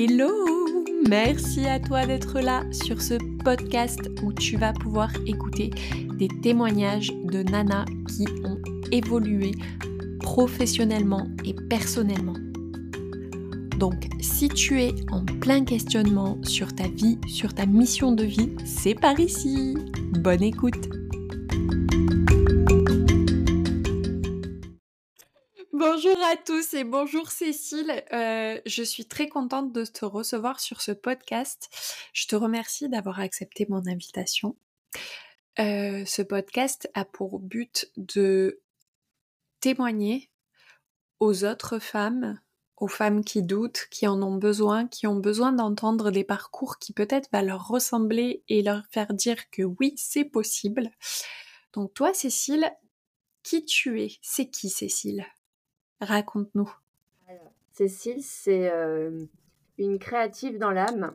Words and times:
Hello 0.00 0.30
Merci 1.08 1.66
à 1.66 1.80
toi 1.80 2.06
d'être 2.06 2.38
là 2.38 2.62
sur 2.70 3.02
ce 3.02 3.14
podcast 3.42 3.98
où 4.22 4.32
tu 4.32 4.56
vas 4.56 4.72
pouvoir 4.72 5.10
écouter 5.26 5.70
des 6.20 6.28
témoignages 6.40 7.10
de 7.24 7.42
nanas 7.42 7.84
qui 8.06 8.24
ont 8.44 8.60
évolué 8.92 9.50
professionnellement 10.20 11.26
et 11.44 11.52
personnellement. 11.68 12.36
Donc 13.80 14.08
si 14.20 14.48
tu 14.48 14.80
es 14.80 14.94
en 15.10 15.24
plein 15.24 15.64
questionnement 15.64 16.38
sur 16.44 16.72
ta 16.76 16.86
vie, 16.86 17.18
sur 17.26 17.52
ta 17.52 17.66
mission 17.66 18.12
de 18.12 18.22
vie, 18.22 18.52
c'est 18.64 18.94
par 18.94 19.18
ici. 19.18 19.76
Bonne 20.12 20.44
écoute 20.44 20.97
Bonjour 26.18 26.32
à 26.32 26.36
tous 26.36 26.74
et 26.74 26.82
bonjour 26.82 27.30
Cécile. 27.30 28.02
Euh, 28.12 28.60
je 28.66 28.82
suis 28.82 29.06
très 29.06 29.28
contente 29.28 29.72
de 29.72 29.84
te 29.84 30.04
recevoir 30.04 30.58
sur 30.58 30.80
ce 30.80 30.90
podcast. 30.90 31.68
Je 32.12 32.26
te 32.26 32.34
remercie 32.34 32.88
d'avoir 32.88 33.20
accepté 33.20 33.66
mon 33.68 33.86
invitation. 33.86 34.56
Euh, 35.60 36.04
ce 36.04 36.22
podcast 36.22 36.90
a 36.94 37.04
pour 37.04 37.38
but 37.38 37.92
de 37.96 38.60
témoigner 39.60 40.28
aux 41.20 41.44
autres 41.44 41.78
femmes, 41.78 42.40
aux 42.78 42.88
femmes 42.88 43.22
qui 43.22 43.44
doutent, 43.44 43.86
qui 43.88 44.08
en 44.08 44.20
ont 44.20 44.38
besoin, 44.38 44.88
qui 44.88 45.06
ont 45.06 45.20
besoin 45.20 45.52
d'entendre 45.52 46.10
des 46.10 46.24
parcours 46.24 46.80
qui 46.80 46.92
peut-être 46.92 47.28
va 47.30 47.42
leur 47.42 47.68
ressembler 47.68 48.42
et 48.48 48.62
leur 48.62 48.82
faire 48.90 49.14
dire 49.14 49.48
que 49.50 49.62
oui, 49.62 49.94
c'est 49.96 50.24
possible. 50.24 50.90
Donc 51.74 51.94
toi, 51.94 52.12
Cécile, 52.12 52.72
qui 53.44 53.64
tu 53.64 54.02
es? 54.02 54.18
C'est 54.20 54.50
qui 54.50 54.68
Cécile? 54.68 55.24
Raconte-nous. 56.00 56.72
Cécile, 57.72 58.22
c'est 58.24 58.70
euh, 58.72 59.24
une 59.78 60.00
créative 60.00 60.58
dans 60.58 60.72
l'âme. 60.72 61.14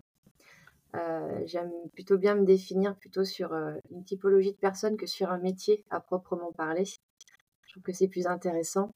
Euh, 0.96 1.42
j'aime 1.46 1.72
plutôt 1.94 2.18
bien 2.18 2.36
me 2.36 2.46
définir 2.46 2.96
plutôt 2.96 3.26
sur 3.26 3.54
euh, 3.54 3.74
une 3.92 4.06
typologie 4.06 4.54
de 4.54 4.58
personne 4.58 4.96
que 4.96 5.06
sur 5.06 5.30
un 5.30 5.40
métier 5.40 5.84
à 5.90 6.00
proprement 6.00 6.54
parler. 6.54 6.86
Je 6.86 7.72
trouve 7.72 7.84
que 7.84 7.92
c'est 7.92 8.08
plus 8.08 8.28
intéressant. 8.28 8.92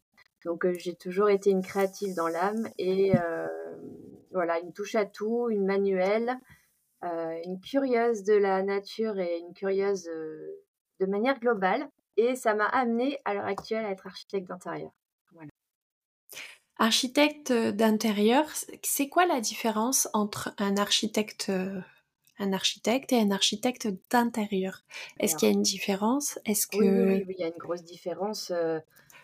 Donc 0.45 0.65
j'ai 0.77 0.95
toujours 0.95 1.29
été 1.29 1.49
une 1.49 1.61
créative 1.61 2.15
dans 2.15 2.29
l'âme 2.29 2.69
et 2.77 3.11
voilà, 4.31 4.59
une 4.59 4.71
touche 4.71 4.95
à 4.95 5.05
tout, 5.05 5.49
une 5.49 5.65
manuelle, 5.65 6.37
une 7.01 7.59
curieuse 7.59 8.23
de 8.23 8.35
la 8.35 8.63
nature 8.63 9.19
et 9.19 9.39
une 9.39 9.53
curieuse 9.53 10.03
de 10.03 11.05
manière 11.05 11.39
globale. 11.39 11.89
Et 12.15 12.35
ça 12.35 12.53
m'a 12.53 12.67
amenée 12.67 13.19
à 13.25 13.33
l'heure 13.33 13.45
actuelle 13.45 13.83
à 13.83 13.91
être 13.91 14.07
architecte 14.07 14.47
d'intérieur. 14.47 14.91
Architecte 16.79 17.51
d'intérieur, 17.51 18.45
c'est 18.83 19.09
quoi 19.09 19.25
la 19.25 19.41
différence 19.41 20.07
entre 20.13 20.53
un 20.59 20.77
architecte, 20.77 21.51
un 22.39 22.53
architecte 22.53 23.11
et 23.13 23.19
un 23.19 23.31
architecte 23.31 23.87
d'intérieur? 24.11 24.83
Est-ce 25.19 25.35
qu'il 25.35 25.47
y 25.47 25.51
a 25.51 25.53
une 25.53 25.63
différence? 25.63 26.39
Est-ce 26.45 26.67
que... 26.67 26.77
Oui, 26.77 27.23
oui, 27.27 27.35
il 27.37 27.41
y 27.41 27.43
a 27.43 27.47
une 27.47 27.57
grosse 27.57 27.83
différence 27.83 28.51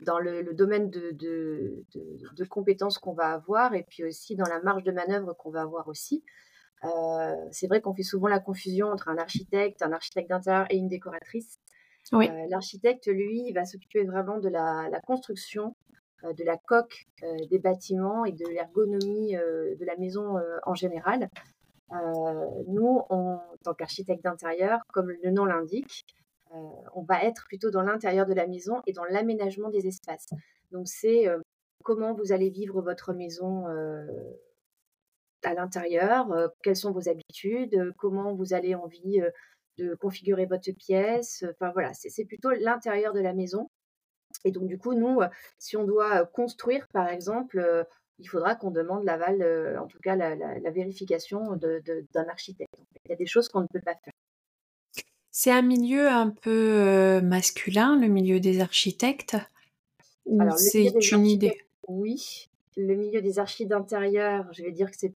dans 0.02 0.20
le, 0.20 0.54
domaine 0.54 0.90
de, 0.90 1.12
de, 1.12 2.46
compétences 2.46 2.98
qu'on 2.98 3.14
va 3.14 3.34
avoir 3.34 3.76
et 3.76 3.84
puis 3.84 4.04
aussi 4.04 4.36
dans 4.36 4.48
la 4.48 4.60
marge 4.62 4.84
de 4.84 4.92
manœuvre 4.92 5.34
qu'on 5.34 5.52
va 5.52 5.62
avoir 5.62 5.88
aussi. 5.88 6.24
c'est 7.52 7.68
vrai 7.68 7.82
qu'on 7.82 7.94
fait 7.94 8.04
souvent 8.04 8.28
la 8.28 8.40
confusion 8.40 8.88
entre 8.88 9.10
un 9.10 9.18
architecte, 9.18 9.82
un 9.84 9.92
architecte 9.92 10.30
d'intérieur 10.30 10.66
et 10.72 10.78
une 10.78 10.88
décoratrice. 10.88 11.60
Oui. 12.12 12.30
L'architecte, 12.50 13.08
lui, 13.08 13.52
va 13.54 13.66
s'occuper 13.66 14.04
vraiment 14.04 14.40
de 14.40 14.50
la, 14.50 14.90
la 14.92 15.00
construction 15.00 15.68
euh, 15.68 15.83
de 16.32 16.44
la 16.44 16.58
coque 16.58 17.06
euh, 17.24 17.36
des 17.50 17.60
bâtiments 17.60 18.24
et 18.26 18.32
de 18.32 18.46
l'ergonomie 18.48 19.36
euh, 19.36 19.76
de 19.76 19.86
la 19.86 19.98
maison 19.98 20.40
en 20.66 20.76
général. 20.76 21.30
nous, 22.68 23.02
en 23.10 23.42
tant 23.64 23.74
qu'architecte 23.74 24.24
d'intérieur, 24.24 24.80
comme 24.94 25.10
le 25.10 25.32
nom 25.32 25.46
l'indique, 25.46 26.06
on 26.96 27.04
va 27.04 27.24
être 27.24 27.46
plutôt 27.48 27.72
dans 27.72 27.82
l'intérieur 27.82 28.26
de 28.26 28.34
la 28.34 28.48
maison 28.48 28.82
et 28.88 28.94
dans 28.94 29.06
l'aménagement 29.06 29.70
des 29.70 29.88
espaces. 29.88 30.30
Donc 30.72 30.88
c'est 30.88 31.28
comment 31.84 32.14
vous 32.14 32.32
allez 32.32 32.50
vivre 32.50 32.82
votre 32.82 33.14
maison 33.14 33.66
à 35.44 35.54
l'intérieur, 35.54 36.52
quelles 36.64 36.76
sont 36.76 36.92
vos 36.92 37.10
habitudes, 37.10 37.94
comment 37.98 38.34
vous 38.34 38.54
allez 38.54 38.76
envie 38.76 39.22
de 39.78 39.96
configurer 39.96 40.46
votre 40.46 40.72
pièce. 40.72 41.44
Enfin 41.52 41.72
voilà, 41.74 41.92
c'est 41.94 42.26
plutôt 42.26 42.52
l'intérieur 42.52 43.14
de 43.14 43.20
la 43.20 43.34
maison 43.34 43.70
et 44.44 44.52
donc, 44.52 44.68
du 44.68 44.78
coup, 44.78 44.94
nous, 44.94 45.20
si 45.58 45.78
on 45.78 45.84
doit 45.84 46.26
construire, 46.26 46.88
par 46.90 47.08
exemple, 47.08 47.86
il 48.20 48.28
faudra 48.28 48.56
qu'on 48.56 48.72
demande 48.72 49.04
l'aval, 49.04 49.78
en 49.80 49.88
tout 49.88 50.00
cas 50.00 50.16
la, 50.16 50.72
vérification 50.72 51.56
d'un 51.56 52.28
architecte. 52.30 52.74
Il 53.06 53.12
y 53.12 53.14
a 53.14 53.18
des 53.18 53.26
choses 53.26 53.50
qu'on 53.50 53.62
ne 53.62 53.68
peut 53.68 53.82
pas 53.82 53.96
faire. 53.96 54.14
C'est 55.32 55.52
un 55.52 55.64
milieu 55.64 56.08
un 56.10 56.30
peu 56.30 57.20
masculin, 57.22 58.00
le 58.00 58.08
milieu 58.08 58.40
des 58.40 58.62
architectes? 58.62 59.36
C'est 60.58 61.12
une 61.12 61.26
idée? 61.26 61.58
Oui, 61.88 62.50
le 62.78 62.96
milieu 62.96 63.22
des 63.22 63.40
architectes 63.40 63.72
d'intérieur, 63.72 64.52
je 64.54 64.64
vais 64.64 64.72
dire 64.72 64.90
que 64.90 64.98
c'est. 64.98 65.14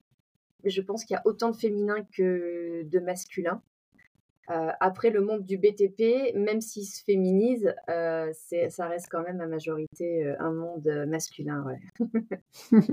Je 0.64 0.82
pense 0.82 1.06
qu'il 1.06 1.14
y 1.14 1.18
a 1.18 1.22
autant 1.26 1.52
de 1.52 1.56
féminin 1.56 1.98
que 2.16 2.84
de 2.84 3.00
masculin. 3.00 3.62
Euh, 4.52 4.72
après, 4.80 5.10
le 5.10 5.22
monde 5.22 5.44
du 5.44 5.58
BTP, 5.58 6.36
même 6.36 6.62
s'il 6.62 6.86
se 6.86 7.04
féminise, 7.04 7.74
euh, 7.90 8.32
ça 8.70 8.88
reste 8.88 9.08
quand 9.10 9.24
même 9.24 9.42
à 9.42 9.48
majorité 9.48 10.26
euh, 10.26 10.36
un 10.40 10.52
monde 10.52 11.06
masculin. 11.08 11.66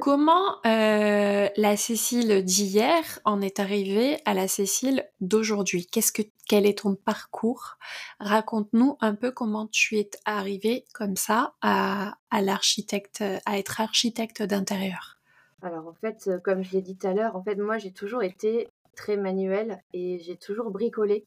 Comment 0.00 0.56
la 0.64 1.76
Cécile 1.76 2.42
d'hier 2.42 3.20
en 3.24 3.40
est 3.40 3.60
arrivée 3.60 4.16
à 4.24 4.34
la 4.34 4.48
Cécile 4.48 5.08
d'aujourd'hui? 5.20 5.86
Qu'est-ce 5.86 6.10
que 6.10 6.22
quel 6.48 6.66
est 6.66 6.78
ton 6.78 6.96
parcours? 6.96 7.78
Raconte-nous 8.18 8.96
un 9.00 9.14
peu 9.14 9.30
comment 9.30 9.68
tu 9.68 9.96
es 9.98 10.10
arrivée 10.24 10.84
comme 10.94 11.14
ça 11.14 11.54
à, 11.62 12.16
à 12.32 12.42
l'architecte, 12.42 13.22
à 13.46 13.58
être 13.58 13.80
architecte 13.80 14.42
d'intérieur. 14.42 15.20
Alors 15.62 15.86
en 15.86 15.94
fait, 15.94 16.28
comme 16.42 16.64
je 16.64 16.72
l'ai 16.72 16.82
dit 16.82 16.96
tout 16.96 17.06
à 17.06 17.14
l'heure, 17.14 17.36
en 17.36 17.42
fait 17.44 17.54
moi 17.54 17.78
j'ai 17.78 17.92
toujours 17.92 18.24
été 18.24 18.66
très 18.98 19.16
manuel 19.16 19.80
et 19.94 20.18
j'ai 20.18 20.36
toujours 20.36 20.70
bricolé. 20.70 21.24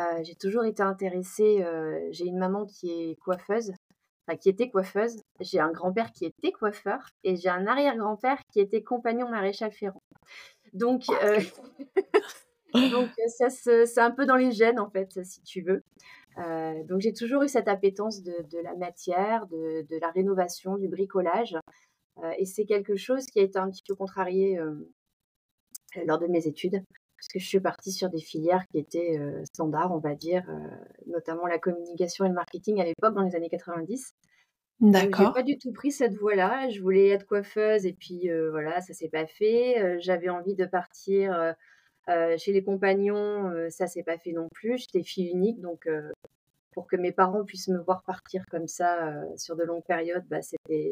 Euh, 0.00 0.24
j'ai 0.24 0.34
toujours 0.34 0.64
été 0.64 0.82
intéressée. 0.82 1.62
Euh, 1.62 2.00
j'ai 2.10 2.24
une 2.24 2.38
maman 2.38 2.66
qui 2.66 2.90
est 2.90 3.16
coiffeuse, 3.20 3.72
enfin, 4.26 4.36
qui 4.36 4.48
était 4.48 4.70
coiffeuse. 4.70 5.20
J'ai 5.40 5.60
un 5.60 5.70
grand-père 5.70 6.10
qui 6.12 6.24
était 6.24 6.50
coiffeur 6.50 7.10
et 7.22 7.36
j'ai 7.36 7.50
un 7.50 7.66
arrière-grand-père 7.66 8.38
qui 8.52 8.58
était 8.58 8.82
compagnon 8.82 9.28
maréchal 9.28 9.70
Ferrand. 9.70 10.02
Donc, 10.72 11.04
euh, 11.10 11.40
donc 12.90 13.10
ça, 13.28 13.50
c'est 13.50 14.00
un 14.00 14.10
peu 14.10 14.24
dans 14.24 14.36
les 14.36 14.50
gènes 14.50 14.80
en 14.80 14.90
fait, 14.90 15.22
si 15.24 15.42
tu 15.42 15.62
veux. 15.62 15.84
donc 16.88 17.00
j'ai 17.00 17.12
toujours 17.12 17.42
eu 17.42 17.48
cette 17.48 17.68
appétence 17.68 18.22
de, 18.22 18.34
de 18.50 18.58
la 18.58 18.74
matière, 18.74 19.46
de, 19.46 19.86
de, 19.88 20.00
la 20.00 20.10
rénovation, 20.10 20.76
du 20.78 20.88
bricolage. 20.88 21.56
et 22.38 22.46
c'est 22.46 22.64
quelque 22.64 22.96
chose 22.96 23.26
qui 23.26 23.38
a 23.38 23.42
été 23.42 23.58
un 23.58 23.70
petit 23.70 23.84
peu 23.86 23.94
contrarié 23.94 24.58
lors 26.06 26.18
de 26.18 26.26
mes 26.26 26.46
études, 26.46 26.82
parce 27.24 27.32
que 27.32 27.38
je 27.38 27.46
suis 27.46 27.60
partie 27.60 27.90
sur 27.90 28.10
des 28.10 28.20
filières 28.20 28.66
qui 28.70 28.78
étaient 28.78 29.18
euh, 29.18 29.42
standards, 29.46 29.92
on 29.92 29.98
va 29.98 30.14
dire, 30.14 30.44
euh, 30.50 30.68
notamment 31.06 31.46
la 31.46 31.58
communication 31.58 32.26
et 32.26 32.28
le 32.28 32.34
marketing 32.34 32.80
à 32.82 32.84
l'époque, 32.84 33.14
dans 33.14 33.22
les 33.22 33.34
années 33.34 33.48
90. 33.48 34.14
D'accord. 34.80 35.28
J'ai 35.28 35.32
pas 35.32 35.42
du 35.42 35.56
tout 35.56 35.72
pris 35.72 35.90
cette 35.90 36.14
voie-là. 36.16 36.68
Je 36.68 36.82
voulais 36.82 37.08
être 37.08 37.24
coiffeuse 37.24 37.86
et 37.86 37.94
puis 37.94 38.30
euh, 38.30 38.50
voilà, 38.50 38.82
ça 38.82 38.92
s'est 38.92 39.08
pas 39.08 39.26
fait. 39.26 39.98
J'avais 40.00 40.28
envie 40.28 40.54
de 40.54 40.66
partir 40.66 41.54
chez 42.36 42.52
les 42.52 42.62
compagnons, 42.62 43.50
ça 43.70 43.86
s'est 43.86 44.02
pas 44.02 44.18
fait 44.18 44.32
non 44.32 44.48
plus. 44.52 44.76
J'étais 44.76 45.02
fille 45.02 45.30
unique, 45.30 45.60
donc 45.62 45.88
pour 46.72 46.86
que 46.86 46.96
mes 46.96 47.12
parents 47.12 47.44
puissent 47.44 47.68
me 47.68 47.78
voir 47.78 48.02
partir 48.02 48.44
comme 48.50 48.68
ça 48.68 49.14
sur 49.36 49.56
de 49.56 49.62
longues 49.62 49.86
périodes, 49.86 50.24
bah, 50.28 50.42
c'était 50.42 50.90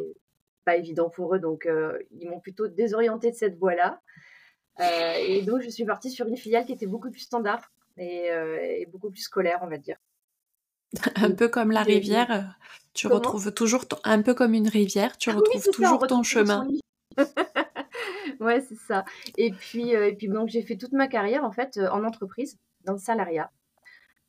pas 0.64 0.76
évident 0.76 1.10
pour 1.10 1.34
eux. 1.34 1.38
Donc 1.38 1.68
ils 2.12 2.30
m'ont 2.30 2.40
plutôt 2.40 2.68
désorientée 2.68 3.32
de 3.32 3.36
cette 3.36 3.58
voie-là. 3.58 4.00
Euh, 4.80 5.14
et 5.18 5.42
donc, 5.42 5.62
je 5.62 5.68
suis 5.68 5.84
partie 5.84 6.10
sur 6.10 6.26
une 6.26 6.36
filiale 6.36 6.64
qui 6.64 6.72
était 6.72 6.86
beaucoup 6.86 7.10
plus 7.10 7.20
standard 7.20 7.70
et, 7.98 8.30
euh, 8.30 8.84
beaucoup 8.90 9.10
plus 9.10 9.22
scolaire, 9.22 9.60
on 9.62 9.68
va 9.68 9.78
dire. 9.78 9.96
un 11.16 11.30
peu 11.30 11.48
comme 11.48 11.70
la 11.70 11.82
rivière, 11.82 12.30
euh, 12.30 12.42
tu 12.94 13.06
retrouves 13.06 13.52
toujours, 13.52 13.84
un 14.04 14.22
peu 14.22 14.34
comme 14.34 14.54
une 14.54 14.68
rivière, 14.68 15.16
tu 15.16 15.30
ah 15.30 15.34
retrouves 15.34 15.70
toujours 15.72 16.06
ton 16.06 16.22
chemin. 16.22 16.66
ouais, 18.40 18.60
c'est 18.60 18.78
ça. 18.86 19.04
Et 19.36 19.50
puis, 19.52 19.90
et 19.90 20.14
puis 20.14 20.28
donc, 20.28 20.48
j'ai 20.48 20.62
fait 20.62 20.76
toute 20.76 20.92
ma 20.92 21.08
carrière, 21.08 21.44
en 21.44 21.52
fait, 21.52 21.78
en 21.78 22.04
entreprise, 22.04 22.58
dans 22.84 22.94
le 22.94 22.98
salariat. 22.98 23.50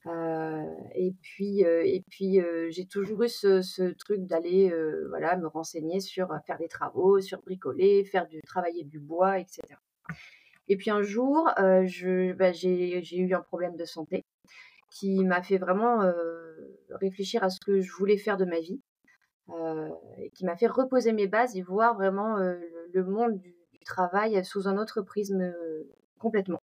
et 0.06 1.14
puis, 1.22 1.62
et 1.62 2.04
puis 2.10 2.40
j'ai 2.70 2.86
toujours 2.86 3.24
eu 3.24 3.30
ce, 3.30 3.62
ce 3.62 3.94
truc 3.94 4.26
d'aller 4.26 4.74
voilà, 5.10 5.38
me 5.38 5.48
renseigner 5.48 6.02
sur 6.02 6.30
faire 6.46 6.58
des 6.58 6.68
travaux, 6.68 7.22
sur 7.22 7.42
bricoler, 7.42 8.04
faire 8.04 8.28
du 8.28 8.42
travailler 8.42 8.84
du 8.84 9.00
bois, 9.00 9.40
etc. 9.40 9.62
Et 10.68 10.78
puis 10.78 10.92
un 10.92 11.02
jour, 11.02 11.50
euh, 11.60 12.34
bah, 12.36 12.52
j'ai 12.52 13.18
eu 13.18 13.34
un 13.34 13.42
problème 13.42 13.76
de 13.76 13.86
santé 13.86 14.24
qui 14.90 15.24
m'a 15.24 15.42
fait 15.42 15.58
vraiment 15.58 16.04
euh, 16.04 16.14
réfléchir 16.92 17.44
à 17.44 17.50
ce 17.50 17.60
que 17.60 17.82
je 17.82 17.92
voulais 17.94 18.18
faire 18.18 18.38
de 18.38 18.46
ma 18.46 18.60
vie, 18.60 18.80
euh, 19.50 19.90
et 20.20 20.30
qui 20.32 20.46
m'a 20.46 20.56
fait 20.56 20.68
reposer 20.68 21.14
mes 21.14 21.28
bases 21.28 21.58
et 21.58 21.62
voir 21.62 21.96
vraiment 21.96 22.38
le 22.38 23.04
monde 23.04 23.40
du, 23.40 23.56
travail 23.86 24.46
sous 24.46 24.70
un 24.70 24.78
autre 24.78 25.02
prisme 25.02 25.54
complètement. 26.18 26.62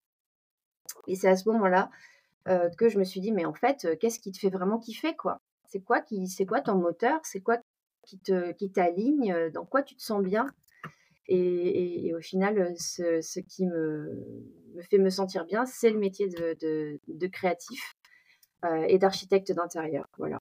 Et 1.07 1.15
c'est 1.17 1.29
à 1.29 1.37
ce 1.37 1.49
moment-là 1.49 1.89
que 2.77 2.91
je 2.91 2.99
me 2.99 3.05
suis 3.05 3.21
dit, 3.21 3.33
mais 3.33 3.47
en 3.47 3.55
fait, 3.55 3.97
qu'est-ce 3.99 4.21
qui 4.21 4.33
te 4.33 4.39
fait 4.39 4.51
vraiment 4.51 4.79
kiffer, 4.79 5.17
quoi? 5.17 5.39
C'est 5.65 5.81
quoi 5.81 6.03
quoi 6.47 6.61
ton 6.61 6.75
moteur? 6.75 7.19
C'est 7.25 7.41
quoi 7.41 7.57
qui 8.03 8.19
te, 8.19 8.53
qui 8.53 8.71
t'aligne? 8.71 9.51
Dans 9.55 9.65
quoi 9.65 9.83
tu 9.83 9.97
te 9.97 10.03
sens 10.03 10.23
bien? 10.23 10.47
Et, 11.29 12.15
au 12.15 12.21
final, 12.21 12.75
ce, 12.79 13.41
qui 13.41 13.67
me, 13.67 14.25
me, 14.75 14.83
fait 14.83 14.99
me 14.99 15.11
sentir 15.11 15.45
bien, 15.45 15.67
c'est 15.67 15.91
le 15.91 15.99
métier 15.99 16.29
de, 16.29 16.57
de, 17.09 17.27
créatif 17.27 17.97
et 18.89 18.99
d'architecte 18.99 19.53
d'intérieur. 19.53 20.07
Voilà. 20.19 20.39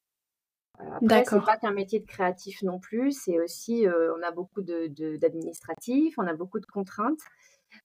Après, 0.77 1.23
c'est 1.25 1.45
pas 1.45 1.57
qu'un 1.57 1.71
métier 1.71 1.99
de 1.99 2.05
créatif 2.05 2.61
non 2.61 2.79
plus, 2.79 3.11
c'est 3.11 3.39
aussi, 3.39 3.85
on 3.87 4.23
a 4.23 4.31
beaucoup 4.31 4.61
d'administratifs, 4.61 6.15
on 6.17 6.27
a 6.27 6.33
beaucoup 6.33 6.59
de 6.59 6.65
contraintes. 6.65 7.21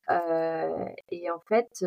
et 0.08 1.30
en 1.30 1.40
fait, 1.40 1.84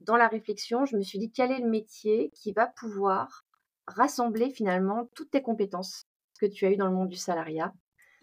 dans 0.00 0.16
la 0.16 0.28
réflexion, 0.28 0.84
je 0.84 0.96
me 0.96 1.02
suis 1.02 1.18
dit 1.18 1.30
quel 1.30 1.50
est 1.52 1.60
le 1.60 1.68
métier 1.68 2.30
qui 2.34 2.52
va 2.52 2.66
pouvoir 2.66 3.44
rassembler 3.86 4.50
finalement 4.50 5.08
toutes 5.14 5.30
tes 5.30 5.42
compétences 5.42 6.06
que 6.40 6.46
tu 6.46 6.66
as 6.66 6.70
eues 6.70 6.76
dans 6.76 6.88
le 6.88 6.94
monde 6.94 7.08
du 7.08 7.16
salariat? 7.16 7.72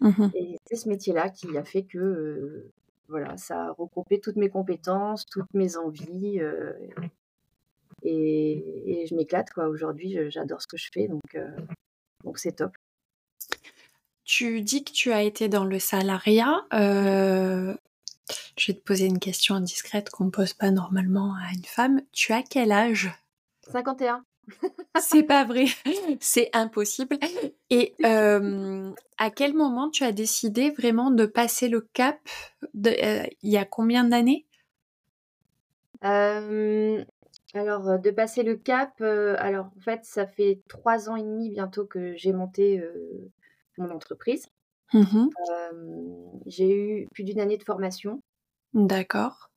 Mmh 0.00 0.30
et 0.34 0.56
c'est 0.64 0.76
ce 0.76 0.88
métier-là 0.88 1.28
qui 1.28 1.58
a 1.58 1.64
fait 1.64 1.82
que 1.82 2.70
voilà, 3.08 3.36
ça 3.36 3.66
a 3.66 3.72
regroupé 3.72 4.20
toutes 4.20 4.36
mes 4.36 4.48
compétences, 4.48 5.26
toutes 5.26 5.52
mes 5.52 5.76
envies. 5.76 6.40
et, 8.02 9.06
je 9.06 9.14
m'éclate 9.14 9.50
quoi. 9.50 9.68
Aujourd'hui, 9.68 10.16
j'adore 10.30 10.62
ce 10.62 10.66
que 10.66 10.76
je 10.76 10.90
fais, 10.92 11.08
donc 11.08 11.36
donc 12.24 12.38
c'est 12.38 12.52
top. 12.52 12.72
Tu 14.24 14.62
dis 14.62 14.84
que 14.84 14.92
tu 14.92 15.12
as 15.12 15.22
été 15.22 15.48
dans 15.48 15.64
le 15.64 15.78
salariat. 15.78 16.64
Je 16.72 18.72
vais 18.72 18.78
te 18.78 18.84
poser 18.84 19.06
une 19.06 19.18
question 19.18 19.54
indiscrète 19.54 20.10
qu'on 20.10 20.26
ne 20.26 20.30
pose 20.30 20.52
pas 20.52 20.70
normalement 20.70 21.34
à 21.34 21.52
une 21.54 21.64
femme. 21.64 22.02
Tu 22.12 22.32
as 22.32 22.42
quel 22.42 22.72
âge? 22.72 23.10
51. 23.70 24.24
C'est 25.00 25.22
pas 25.22 25.44
vrai, 25.44 25.66
c'est 26.20 26.50
impossible. 26.52 27.18
Et 27.70 27.94
à 28.04 29.30
quel 29.30 29.54
moment 29.54 29.90
tu 29.90 30.04
as 30.04 30.12
décidé 30.12 30.70
vraiment 30.70 31.10
de 31.10 31.26
passer 31.26 31.68
le 31.68 31.80
cap 31.92 32.18
Il 32.74 33.30
y 33.42 33.56
a 33.56 33.64
combien 33.64 34.04
d'années? 34.04 34.46
Alors, 36.02 37.98
de 37.98 38.10
passer 38.10 38.42
le 38.42 38.56
cap, 38.56 39.00
alors 39.00 39.66
en 39.76 39.80
fait, 39.80 40.04
ça 40.04 40.26
fait 40.26 40.60
trois 40.68 41.08
ans 41.10 41.16
et 41.16 41.22
demi 41.22 41.50
bientôt 41.50 41.84
que 41.86 42.16
j'ai 42.16 42.32
monté 42.32 42.82
mon 43.78 43.90
entreprise. 43.90 44.46
Mmh 44.92 45.28
j'ai 46.46 46.70
eu 46.70 47.08
plus 47.12 47.24
d'une 47.24 47.40
année 47.40 47.56
de 47.56 47.62
formation. 47.62 48.20
D'accord. 48.74 49.49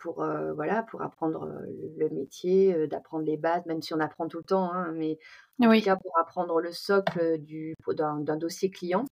Pour, 0.00 0.16
voilà, 0.54 0.82
pour 0.84 1.02
apprendre 1.02 1.48
le 1.96 2.08
métier, 2.10 2.86
d'apprendre 2.86 3.24
les 3.24 3.36
bases, 3.36 3.64
même 3.66 3.82
si 3.82 3.94
on 3.94 4.00
apprend 4.00 4.28
tout 4.28 4.38
le 4.38 4.44
temps, 4.44 4.72
hein, 4.72 4.92
mais 4.92 5.18
en 5.60 5.72
tout 5.72 5.84
cas 5.84 5.96
pour 5.96 6.18
apprendre 6.18 6.60
le 6.60 6.72
socle 6.72 7.38
du, 7.38 7.74
d'un, 7.88 8.36
dossier 8.36 8.70
client. 8.70 9.04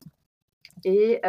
Et, 0.84 1.20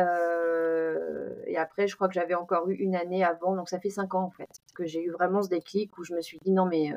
et 1.47 1.57
après, 1.57 1.87
je 1.87 1.95
crois 1.95 2.07
que 2.07 2.13
j'avais 2.13 2.35
encore 2.35 2.69
eu 2.69 2.75
une 2.75 2.95
année 2.95 3.23
avant, 3.23 3.55
donc 3.55 3.69
ça 3.69 3.79
fait 3.79 3.89
cinq 3.89 4.13
ans 4.15 4.23
en 4.23 4.31
fait, 4.31 4.49
que 4.75 4.85
j'ai 4.85 5.03
eu 5.03 5.11
vraiment 5.11 5.41
ce 5.41 5.49
déclic 5.49 5.97
où 5.97 6.03
je 6.03 6.13
me 6.13 6.21
suis 6.21 6.39
dit 6.43 6.51
non 6.51 6.65
mais 6.65 6.93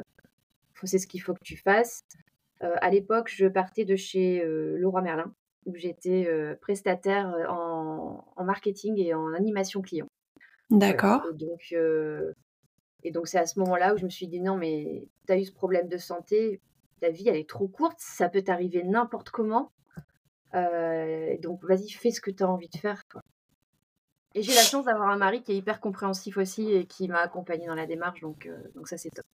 c'est 0.84 0.98
ce 0.98 1.06
qu'il 1.06 1.22
faut 1.22 1.34
que 1.34 1.44
tu 1.44 1.56
fasses. 1.56 2.02
à 2.60 2.90
l'époque, 2.90 3.28
je 3.28 3.46
partais 3.46 3.84
de 3.84 3.96
chez 3.96 4.44
Leroy 4.44 5.02
Merlin, 5.02 5.32
où 5.66 5.74
j'étais 5.74 6.28
prestataire 6.60 7.26
en, 7.48 8.24
en 8.36 8.44
marketing 8.44 8.98
et 8.98 9.14
en 9.14 9.32
animation 9.32 9.82
client. 9.82 10.06
D'accord. 10.70 11.22
Et 11.30 11.34
donc, 11.34 11.74
et 13.02 13.10
donc 13.10 13.28
c'est 13.28 13.38
à 13.38 13.46
ce 13.46 13.58
moment-là 13.60 13.94
où 13.94 13.96
je 13.98 14.04
me 14.04 14.10
suis 14.10 14.26
dit 14.26 14.40
non, 14.40 14.56
mais 14.56 15.08
tu 15.26 15.32
as 15.32 15.38
eu 15.38 15.44
ce 15.44 15.52
problème 15.52 15.88
de 15.88 15.96
santé, 15.96 16.60
ta 17.00 17.10
vie 17.10 17.28
elle 17.28 17.36
est 17.36 17.48
trop 17.48 17.68
courte, 17.68 17.98
ça 17.98 18.28
peut 18.28 18.42
t'arriver 18.42 18.82
n'importe 18.82 19.30
comment. 19.30 19.72
donc 20.52 21.64
vas-y, 21.64 21.90
fais 21.90 22.10
ce 22.10 22.20
que 22.20 22.30
tu 22.30 22.42
as 22.42 22.48
envie 22.48 22.68
de 22.68 22.78
faire. 22.78 23.02
Et 24.34 24.42
j'ai 24.42 24.54
la 24.54 24.62
chance 24.62 24.84
d'avoir 24.84 25.08
un 25.08 25.16
mari 25.16 25.42
qui 25.42 25.52
est 25.52 25.56
hyper 25.56 25.80
compréhensif 25.80 26.36
aussi 26.36 26.70
et 26.72 26.86
qui 26.86 27.08
m'a 27.08 27.20
accompagnée 27.20 27.66
dans 27.66 27.74
la 27.74 27.86
démarche, 27.86 28.20
donc, 28.20 28.50
donc 28.74 28.88
ça 28.88 28.98
c'est 28.98 29.10
top. 29.10 29.24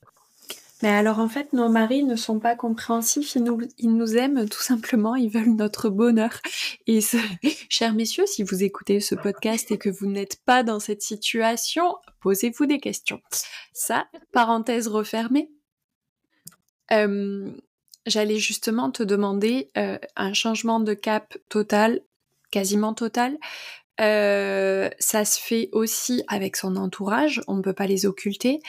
Mais 0.83 0.89
alors 0.89 1.21
en 1.21 1.29
fait, 1.29 1.53
nos 1.53 1.69
maris 1.69 2.03
ne 2.03 2.17
sont 2.17 2.41
pas 2.41 2.57
compréhensifs, 2.57 3.37
ils 3.37 3.95
nous, 3.97 4.17
aiment 4.17 4.49
tout 4.49 4.61
simplement, 4.61 5.15
ils 5.15 5.31
veulent 5.31 5.55
notre 5.55 5.89
bonheur. 5.89 6.41
Et 6.87 7.01
ce... 7.01 7.17
chers 7.69 7.95
messieurs, 7.95 8.27
si 8.27 8.43
vous 8.43 8.65
écoutez 8.65 9.01
ce 9.01 9.15
podcast 9.15 9.71
et 9.71 9.79
que 9.79 9.89
vous 9.89 10.07
n'êtes 10.07 10.43
pas 10.45 10.65
dans 10.65 10.81
cette 10.81 11.03
situation, 11.03 11.97
posez-vous 12.21 12.67
des 12.67 12.81
questions. 12.81 13.21
Ça, 13.73 14.09
parenthèse 14.33 14.89
refermée. 14.89 15.51
Euh, 16.91 17.51
j'allais 18.07 18.39
justement 18.39 18.91
te 18.91 19.05
demander 19.05 19.71
euh, 19.77 19.99
un 20.17 20.33
changement 20.33 20.81
de 20.81 20.95
cap 20.95 21.39
total, 21.49 22.01
quasiment 22.51 22.93
total. 22.93 23.39
Euh, 24.01 24.89
ça 24.99 25.25
se 25.25 25.39
fait 25.39 25.69
aussi 25.73 26.25
avec 26.27 26.57
son 26.57 26.77
entourage, 26.77 27.43
on 27.47 27.57
ne 27.57 27.63
peut 27.63 27.75
pas 27.75 27.87
les 27.87 28.07
occulter 28.07 28.61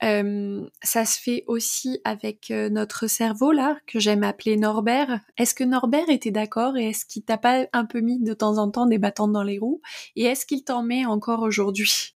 ça 0.00 1.04
se 1.04 1.20
fait 1.20 1.44
aussi 1.46 2.00
avec 2.04 2.50
notre 2.50 3.06
cerveau 3.06 3.52
là, 3.52 3.78
que 3.86 3.98
j'aime 3.98 4.24
appeler 4.24 4.56
Norbert. 4.56 5.20
Est-ce 5.38 5.54
que 5.54 5.64
Norbert 5.64 6.08
était 6.08 6.30
d'accord 6.30 6.76
et 6.76 6.90
est-ce 6.90 7.06
qu'il 7.06 7.24
t'a 7.24 7.38
pas 7.38 7.66
un 7.72 7.86
peu 7.86 8.00
mis 8.00 8.22
de 8.22 8.34
temps 8.34 8.58
en 8.58 8.70
temps 8.70 8.86
des 8.86 8.98
bâtons 8.98 9.28
dans 9.28 9.42
les 9.42 9.58
roues? 9.58 9.80
Et 10.14 10.24
est-ce 10.24 10.46
qu'il 10.46 10.64
t'en 10.64 10.82
met 10.82 11.06
encore 11.06 11.40
aujourd'hui? 11.42 12.14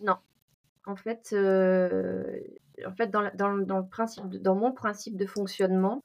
Non. 0.00 0.16
En 0.86 0.96
fait, 0.96 1.32
en 1.32 2.94
fait 2.94 3.10
dans, 3.10 3.22
le 3.22 3.88
principe, 3.88 4.26
dans 4.36 4.54
mon 4.54 4.72
principe 4.72 5.16
de 5.16 5.26
fonctionnement, 5.26 6.04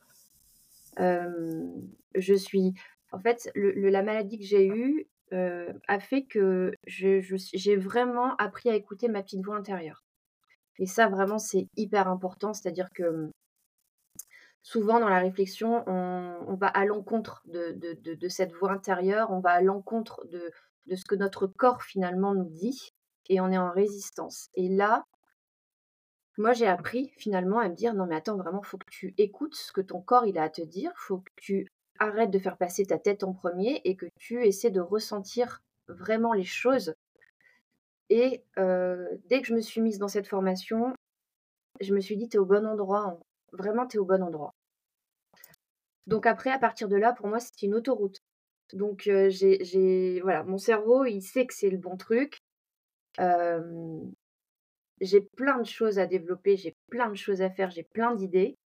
je 0.98 2.34
suis. 2.36 2.74
En 3.14 3.20
fait, 3.20 3.52
la 3.56 4.04
maladie 4.04 4.40
que 4.40 4.46
j'ai 4.46 4.66
eue 4.68 5.08
a 5.32 6.00
fait 6.00 6.24
que 6.24 6.74
j'ai 6.86 7.76
vraiment 7.78 8.36
appris 8.38 8.70
à 8.70 8.76
écouter 8.76 9.08
ma 9.08 9.24
petite 9.24 9.44
voix 9.44 9.56
intérieure. 9.56 10.04
Et 10.80 10.88
ça, 10.88 11.08
vraiment, 11.08 11.38
c'est 11.38 11.68
hyper 11.78 12.08
important. 12.08 12.54
C'est-à-dire 12.54 12.90
que 12.94 13.04
mmh, 13.04 13.32
souvent, 14.64 15.00
dans 15.00 15.10
la 15.10 15.20
réflexion, 15.20 15.84
on, 15.88 16.56
va 16.56 16.68
à 16.68 16.86
l'encontre 16.86 17.44
de, 17.46 18.28
cette 18.30 18.54
voix 18.54 18.72
intérieure, 18.72 19.32
on 19.32 19.40
va 19.40 19.52
à 19.52 19.62
l'encontre 19.62 20.26
de, 20.28 20.52
ce 20.96 21.06
que 21.06 21.16
notre 21.16 21.48
corps 21.48 21.84
finalement 21.84 22.34
nous 22.34 22.50
dit, 22.50 22.94
et 23.30 23.40
on 23.40 23.52
est 23.52 23.58
en 23.58 23.72
résistance. 23.72 24.50
Et 24.56 24.70
là, 24.70 25.06
moi, 26.38 26.54
j'ai 26.54 26.68
appris 26.68 27.10
finalement 27.18 27.60
à 27.60 27.70
me 27.70 27.76
dire, 27.76 27.94
non 27.94 28.08
mais 28.08 28.16
attends, 28.16 28.38
vraiment, 28.38 28.62
il 28.64 28.68
faut 28.68 28.78
que 28.78 28.90
tu 28.90 29.14
écoutes 29.18 29.56
ce 29.56 29.72
que 29.72 29.82
ton 29.82 30.02
corps 30.02 30.26
il 30.26 30.38
a 30.38 30.44
à 30.44 30.50
te 30.50 30.62
dire, 30.62 30.92
il 30.96 31.02
faut 31.02 31.20
que 31.20 31.32
tu 31.36 31.68
arrêtes 32.02 32.32
de 32.32 32.40
faire 32.40 32.58
passer 32.58 32.86
ta 32.86 32.98
tête 32.98 33.24
en 33.24 33.34
premier 33.34 33.82
et 33.86 33.96
que 33.96 34.08
tu 34.18 34.44
essaies 34.46 34.72
de 34.72 34.82
ressentir 34.82 35.62
vraiment 35.88 36.34
les 36.34 36.44
choses 36.44 36.94
et 38.12 38.44
dès 38.58 39.42
que 39.42 39.48
je 39.48 39.56
me 39.56 39.62
suis 39.62 39.80
mise 39.80 39.98
dans 39.98 40.10
cette 40.10 40.28
formation, 40.28 40.94
je 41.80 41.96
me 41.96 42.02
suis 42.02 42.18
dit, 42.18 42.28
tu 42.28 42.36
es 42.36 42.40
au 42.40 42.46
bon 42.46 42.68
endroit. 42.68 43.18
Vraiment, 43.54 43.88
tu 43.88 43.96
es 43.96 44.00
au 44.02 44.06
bon 44.06 44.22
endroit. 44.22 44.54
Donc 46.08 46.26
après, 46.26 46.52
à 46.52 46.60
partir 46.60 46.90
de 46.90 46.98
là, 46.98 47.14
pour 47.14 47.28
moi, 47.28 47.40
c'est 47.40 47.62
une 47.62 47.74
autoroute. 47.74 48.20
Donc 48.74 49.04
j'ai, 49.04 50.20
voilà, 50.24 50.44
mon 50.44 50.58
cerveau, 50.58 51.06
il 51.06 51.22
sait 51.22 51.46
que 51.46 51.54
c'est 51.54 51.70
le 51.70 51.78
bon 51.78 51.96
truc. 51.96 52.38
j'ai 55.00 55.22
plein 55.38 55.60
de 55.60 55.66
choses 55.66 55.98
à 55.98 56.06
développer, 56.06 56.58
j'ai 56.58 56.76
plein 56.90 57.10
de 57.10 57.16
choses 57.16 57.42
à 57.42 57.50
faire, 57.50 57.72
j'ai 57.72 57.84
plein 57.84 58.14
d'idées. 58.14 58.58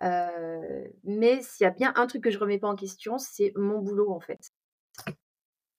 Mais 0.00 1.42
s'il 1.42 1.64
y 1.64 1.66
a 1.66 1.70
bien 1.70 1.92
un 1.96 2.06
truc 2.06 2.24
que 2.24 2.30
je 2.30 2.38
remets 2.38 2.58
pas 2.58 2.68
en 2.68 2.76
question, 2.76 3.18
c'est 3.18 3.52
mon 3.56 3.78
boulot 3.80 4.10
en 4.10 4.20
fait. 4.20 4.52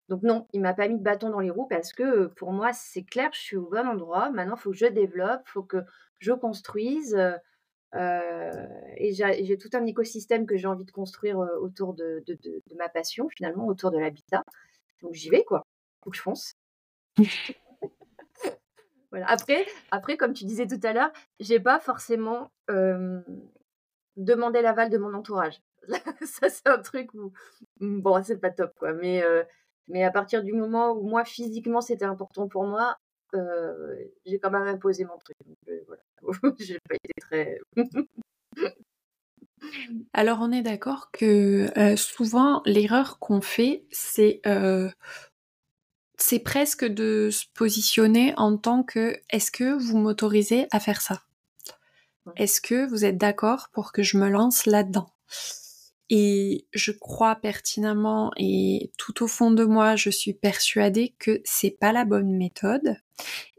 Donc 0.10 0.24
non, 0.24 0.46
il 0.52 0.62
m'a 0.62 0.74
pas 0.74 0.88
mis 0.90 0.98
de 0.98 1.04
bâton 1.04 1.30
dans 1.30 1.40
les 1.40 1.50
roues 1.50 1.68
parce 1.68 1.94
que 1.94 2.28
pour 2.28 2.52
moi, 2.52 2.74
c'est 2.74 3.04
clair, 3.04 3.30
je 3.34 3.40
suis 3.40 3.56
au 3.56 3.70
bon 3.70 3.88
endroit. 3.88 4.30
Maintenant, 4.30 4.56
il 4.58 4.60
faut 4.60 4.72
que 4.72 4.78
je 4.78 4.88
développe, 4.88 5.42
il 5.46 5.52
faut 5.52 5.64
que 5.64 5.78
je 6.20 6.34
construise. 6.34 7.18
et 7.96 9.14
j'ai 9.14 9.58
tout 9.58 9.70
un 9.74 9.86
écosystème 9.86 10.46
que 10.46 10.58
j'ai 10.58 10.68
envie 10.68 10.86
de 10.86 10.92
construire 10.92 11.38
autour 11.62 11.94
de, 11.94 12.24
ma 12.76 12.90
passion, 12.90 13.30
finalement, 13.30 13.68
autour 13.68 13.92
de 13.92 14.00
l'habitat. 14.00 14.44
Donc 15.02 15.14
j'y 15.14 15.30
vais, 15.30 15.44
quoi. 15.44 15.66
Il 15.66 16.04
faut 16.04 16.10
que 16.12 16.18
je 16.18 16.22
fonce. 16.22 16.56
voilà. 19.12 19.30
Après, 19.30 19.66
après, 19.92 20.18
comme 20.18 20.34
tu 20.34 20.44
disais 20.44 20.68
tout 20.68 20.80
à 20.84 20.92
l'heure, 20.92 21.12
j'ai 21.40 21.62
pas 21.62 21.80
forcément 21.80 22.52
demandé 24.18 24.62
l'aval 24.62 24.90
de 24.90 24.98
mon 24.98 25.14
entourage. 25.14 25.62
Ça, 26.26 26.50
c'est 26.50 26.68
un 26.68 26.80
truc 26.80 27.14
où, 27.14 27.32
bon, 27.80 28.22
c'est 28.24 28.38
pas 28.38 28.52
top, 28.52 28.74
quoi. 28.78 28.94
Mais 28.94 29.24
mais 29.88 30.04
à 30.04 30.12
partir 30.12 30.44
du 30.44 30.54
moment 30.54 30.92
où 30.92 31.08
moi, 31.08 31.26
physiquement, 31.26 31.82
c'était 31.82 32.06
important 32.06 32.48
pour 32.48 32.64
moi, 32.66 32.98
euh, 33.36 33.96
j'ai 34.26 34.40
quand 34.40 34.52
même 34.52 34.68
imposé 34.68 35.06
mon 35.06 35.18
truc. 35.18 35.36
Euh, 35.68 35.80
voilà. 35.88 36.02
j'ai 36.60 36.80
pas 36.88 36.96
été 36.96 37.14
très. 37.20 37.60
Alors, 40.14 40.40
on 40.42 40.52
est 40.52 40.64
d'accord 40.64 41.12
que 41.12 41.70
euh, 41.78 41.96
souvent, 41.96 42.62
l'erreur 42.66 43.20
qu'on 43.20 43.42
fait, 43.42 43.86
c'est 43.92 44.42
c'est 46.18 46.40
presque 46.40 46.86
de 46.86 47.30
se 47.32 47.46
positionner 47.56 48.34
en 48.38 48.56
tant 48.56 48.84
que 48.84 49.20
est-ce 49.32 49.52
que 49.52 49.74
vous 49.74 49.98
m'autorisez 49.98 50.68
à 50.72 50.80
faire 50.80 51.02
ça? 51.02 51.24
Est-ce 52.36 52.62
que 52.62 52.88
vous 52.90 53.06
êtes 53.06 53.18
d'accord 53.18 53.70
pour 53.72 53.92
que 53.92 54.04
je 54.04 54.18
me 54.18 54.30
lance 54.30 54.66
là-dedans? 54.66 55.12
Et 56.10 56.68
je 56.74 56.92
crois 56.92 57.36
pertinemment 57.38 58.32
et 58.36 58.92
tout 58.98 59.24
au 59.24 59.28
fond 59.28 59.50
de 59.50 59.64
moi, 59.64 59.96
je 59.96 60.10
suis 60.10 60.34
persuadée 60.34 61.16
que 61.20 61.42
c'est 61.46 61.78
pas 61.80 61.94
la 61.94 62.04
bonne 62.04 62.36
méthode. 62.36 62.98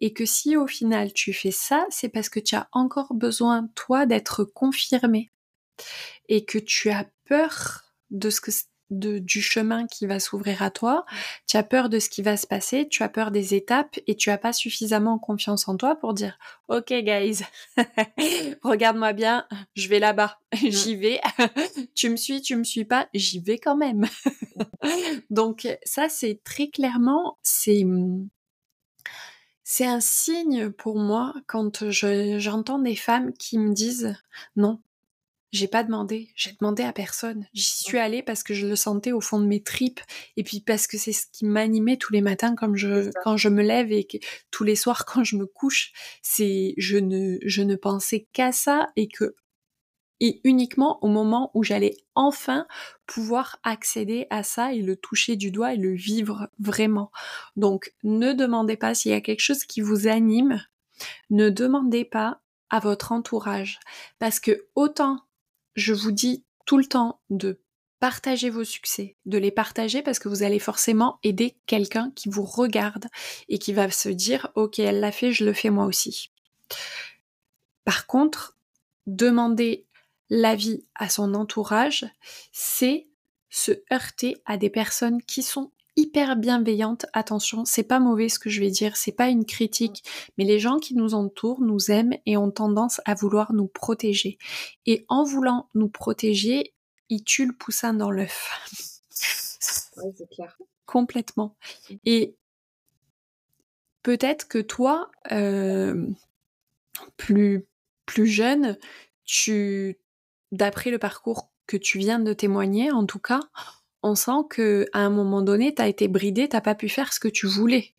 Et 0.00 0.12
que 0.12 0.26
si 0.26 0.57
au 0.57 0.66
final 0.66 1.14
tu 1.14 1.33
fais 1.33 1.50
ça, 1.50 1.87
c'est 1.88 2.11
parce 2.11 2.28
que 2.28 2.40
tu 2.40 2.54
as 2.54 2.69
encore 2.73 3.14
besoin 3.14 3.69
toi 3.75 4.04
d'être 4.04 4.45
confirmé 4.45 5.33
et 6.28 6.45
que 6.45 6.59
tu 6.59 6.90
as 6.90 7.07
peur 7.25 7.85
de 8.11 8.28
ce 8.28 8.42
que 8.42 8.50
du 8.92 9.42
chemin 9.42 9.87
qui 9.87 10.06
va 10.06 10.20
s'ouvrir 10.20 10.62
à 10.62 10.70
toi, 10.70 11.04
tu 11.46 11.56
as 11.56 11.62
peur 11.62 11.88
de 11.88 11.99
ce 11.99 12.08
qui 12.08 12.22
va 12.22 12.37
se 12.37 12.46
passer, 12.46 12.88
tu 12.88 13.02
as 13.02 13.08
peur 13.08 13.30
des 13.30 13.54
étapes 13.54 13.99
et 14.06 14.16
tu 14.16 14.30
as 14.30 14.38
pas 14.38 14.52
suffisamment 14.52 15.18
confiance 15.18 15.68
en 15.68 15.76
toi 15.76 15.96
pour 15.96 16.14
dire 16.14 16.38
OK 16.68 16.92
guys, 16.92 17.40
regarde-moi 18.62 19.12
bien, 19.12 19.46
je 19.75 19.88
vais 19.88 19.99
là-bas, 19.99 20.38
j'y 20.52 20.96
vais. 20.96 21.20
tu 21.94 22.11
me 22.11 22.16
suis, 22.16 22.42
tu 22.42 22.56
me 22.56 22.64
suis 22.64 22.84
pas, 22.84 23.08
j'y 23.14 23.40
vais 23.40 23.58
quand 23.58 23.76
même. 23.76 24.06
Donc 25.30 25.66
ça 25.84 26.08
c'est 26.08 26.40
très 26.44 26.68
clairement 26.68 27.38
c'est 27.42 27.84
c'est 29.64 29.87
un 29.87 30.00
signe 30.00 30.70
pour 30.70 30.99
moi 30.99 31.32
quand 31.46 31.88
j'entends 31.90 32.78
des 32.78 32.96
femmes 32.96 33.32
qui 33.32 33.58
me 33.58 33.72
disent 33.72 34.14
non, 34.56 34.80
j'ai 35.52 35.68
pas 35.68 35.85
demandé, 35.85 36.30
j'ai 36.35 36.52
demandé 36.59 36.82
à 36.82 36.92
personne. 36.92 37.47
J'y 37.52 37.68
suis 37.68 37.99
allée 37.99 38.23
parce 38.23 38.42
que 38.42 38.54
je 38.54 38.66
le 38.66 38.75
sentais 38.75 39.12
au 39.12 39.21
fond 39.21 39.38
de 39.38 39.47
mes 39.47 39.62
tripes 39.62 40.00
et 40.38 40.44
puis 40.44 40.61
parce 40.61 40.87
que 40.87 40.97
c'est 40.97 41.12
ce 41.12 41.26
qui 41.30 41.44
m'animait 41.44 41.99
tous 41.99 42.12
les 42.12 42.23
matins 42.23 42.54
comme 42.56 42.75
je 42.75 43.11
quand 43.23 43.37
je 43.37 43.50
me 43.50 43.62
lève 43.62 43.92
et 43.92 44.09
tous 44.50 44.64
les 44.64 44.76
soirs 44.76 45.04
quand 45.04 45.25
je 45.25 45.37
me 45.37 45.47
couche, 45.47 45.92
c'est 46.23 46.75
je 46.78 46.97
ne 46.97 47.37
je 47.44 47.62
ne 47.62 47.76
pensais 47.76 48.26
qu'à 48.32 48.50
ça 48.50 48.88
et 48.97 49.09
que 49.09 49.37
et 50.21 50.40
uniquement 50.44 50.99
au 51.04 51.09
moment 51.09 51.50
où 51.52 51.62
j'allais 51.62 51.97
enfin 52.14 52.66
pouvoir 53.06 53.59
accéder 53.62 54.26
à 54.30 54.42
ça 54.42 54.73
et 54.73 54.80
le 54.80 54.97
toucher 54.97 55.37
du 55.37 55.50
doigt 55.50 55.75
et 55.75 55.78
le 55.78 55.92
vivre 55.92 56.49
vraiment. 56.61 57.11
Donc 57.56 57.92
ne 58.04 58.32
demandez 58.32 58.76
pas 58.76 58.94
s'il 58.94 59.11
y 59.11 59.14
a 59.14 59.21
quelque 59.21 59.40
chose 59.40 59.64
qui 59.64 59.82
vous 59.82 60.06
anime, 60.06 60.64
ne 61.28 61.50
demandez 61.50 62.04
pas 62.04 62.40
à 62.71 62.78
votre 62.78 63.12
entourage. 63.12 63.80
Parce 64.18 64.40
que 64.40 64.66
autant 64.75 65.18
je 65.74 65.92
vous 65.92 66.12
dis 66.12 66.44
tout 66.66 66.78
le 66.78 66.86
temps 66.86 67.20
de 67.30 67.60
partager 68.00 68.50
vos 68.50 68.64
succès, 68.64 69.16
de 69.26 69.38
les 69.38 69.52
partager 69.52 70.02
parce 70.02 70.18
que 70.18 70.28
vous 70.28 70.42
allez 70.42 70.58
forcément 70.58 71.18
aider 71.22 71.56
quelqu'un 71.66 72.10
qui 72.16 72.28
vous 72.28 72.44
regarde 72.44 73.06
et 73.48 73.58
qui 73.58 73.72
va 73.72 73.90
se 73.90 74.08
dire 74.08 74.50
ok 74.56 74.80
elle 74.80 75.00
l'a 75.00 75.12
fait, 75.12 75.32
je 75.32 75.44
le 75.44 75.52
fais 75.52 75.70
moi 75.70 75.84
aussi. 75.84 76.30
Par 77.84 78.06
contre, 78.06 78.56
demander 79.06 79.86
l'avis 80.30 80.84
à 80.94 81.08
son 81.08 81.34
entourage, 81.34 82.06
c'est 82.52 83.06
se 83.50 83.72
heurter 83.92 84.36
à 84.46 84.56
des 84.56 84.70
personnes 84.70 85.22
qui 85.22 85.42
sont 85.42 85.70
hyper 86.12 86.37
bienveillante. 86.37 87.07
Attention, 87.14 87.64
c'est 87.64 87.85
pas 87.85 87.99
mauvais 87.99 88.28
ce 88.28 88.38
que 88.38 88.50
je 88.50 88.61
vais 88.61 88.69
dire, 88.69 88.99
c'est 88.99 89.12
pas 89.12 89.28
une 89.28 89.47
critique, 89.47 90.04
mais 90.37 90.45
les 90.45 90.59
gens 90.59 90.78
qui 90.78 90.95
nous 90.95 91.14
entourent 91.14 91.62
nous 91.62 91.90
aiment 91.90 92.12
et 92.26 92.37
ont 92.37 92.50
tendance 92.50 93.00
à 93.07 93.14
vouloir 93.14 93.54
nous 93.54 93.66
protéger. 93.66 94.37
Et 94.85 95.07
en 95.09 95.25
voulant 95.25 95.71
nous 95.75 95.88
protéger, 95.88 96.75
ils 97.09 97.25
tuent 97.25 97.47
le 97.47 97.54
poussin 97.54 97.95
dans 97.95 98.11
l'œuf. 98.11 98.50
Oui, 99.99 100.11
c'est 100.16 100.28
clair. 100.31 100.57
Complètement. 100.87 101.54
Et 102.07 102.35
peut-être 104.02 104.49
que 104.49 104.59
toi, 104.59 105.11
euh, 105.31 106.07
plus, 107.19 107.66
plus 108.07 108.26
jeune, 108.26 108.78
tu, 109.25 109.99
d'après 110.50 110.90
le 110.90 110.99
parcours 110.99 111.52
que 111.66 111.76
tu 111.76 111.99
viens 111.99 112.21
de 112.21 112.33
témoigner, 112.33 112.90
en 112.90 113.04
tout 113.04 113.19
cas, 113.19 113.40
on 114.02 114.14
sent 114.14 114.47
que 114.50 114.87
à 114.92 115.00
un 115.00 115.11
moment 115.11 115.42
donné, 115.42 115.75
tu 115.75 115.82
as 115.82 115.88
été 115.88 116.09
bridé, 116.09 116.49
t'as 116.49 116.61
pas 116.61 116.75
pu 116.75 116.88
faire 116.88 117.12
ce 117.12 117.21
que 117.21 117.28
tu 117.28 117.47
voulais. 117.47 117.94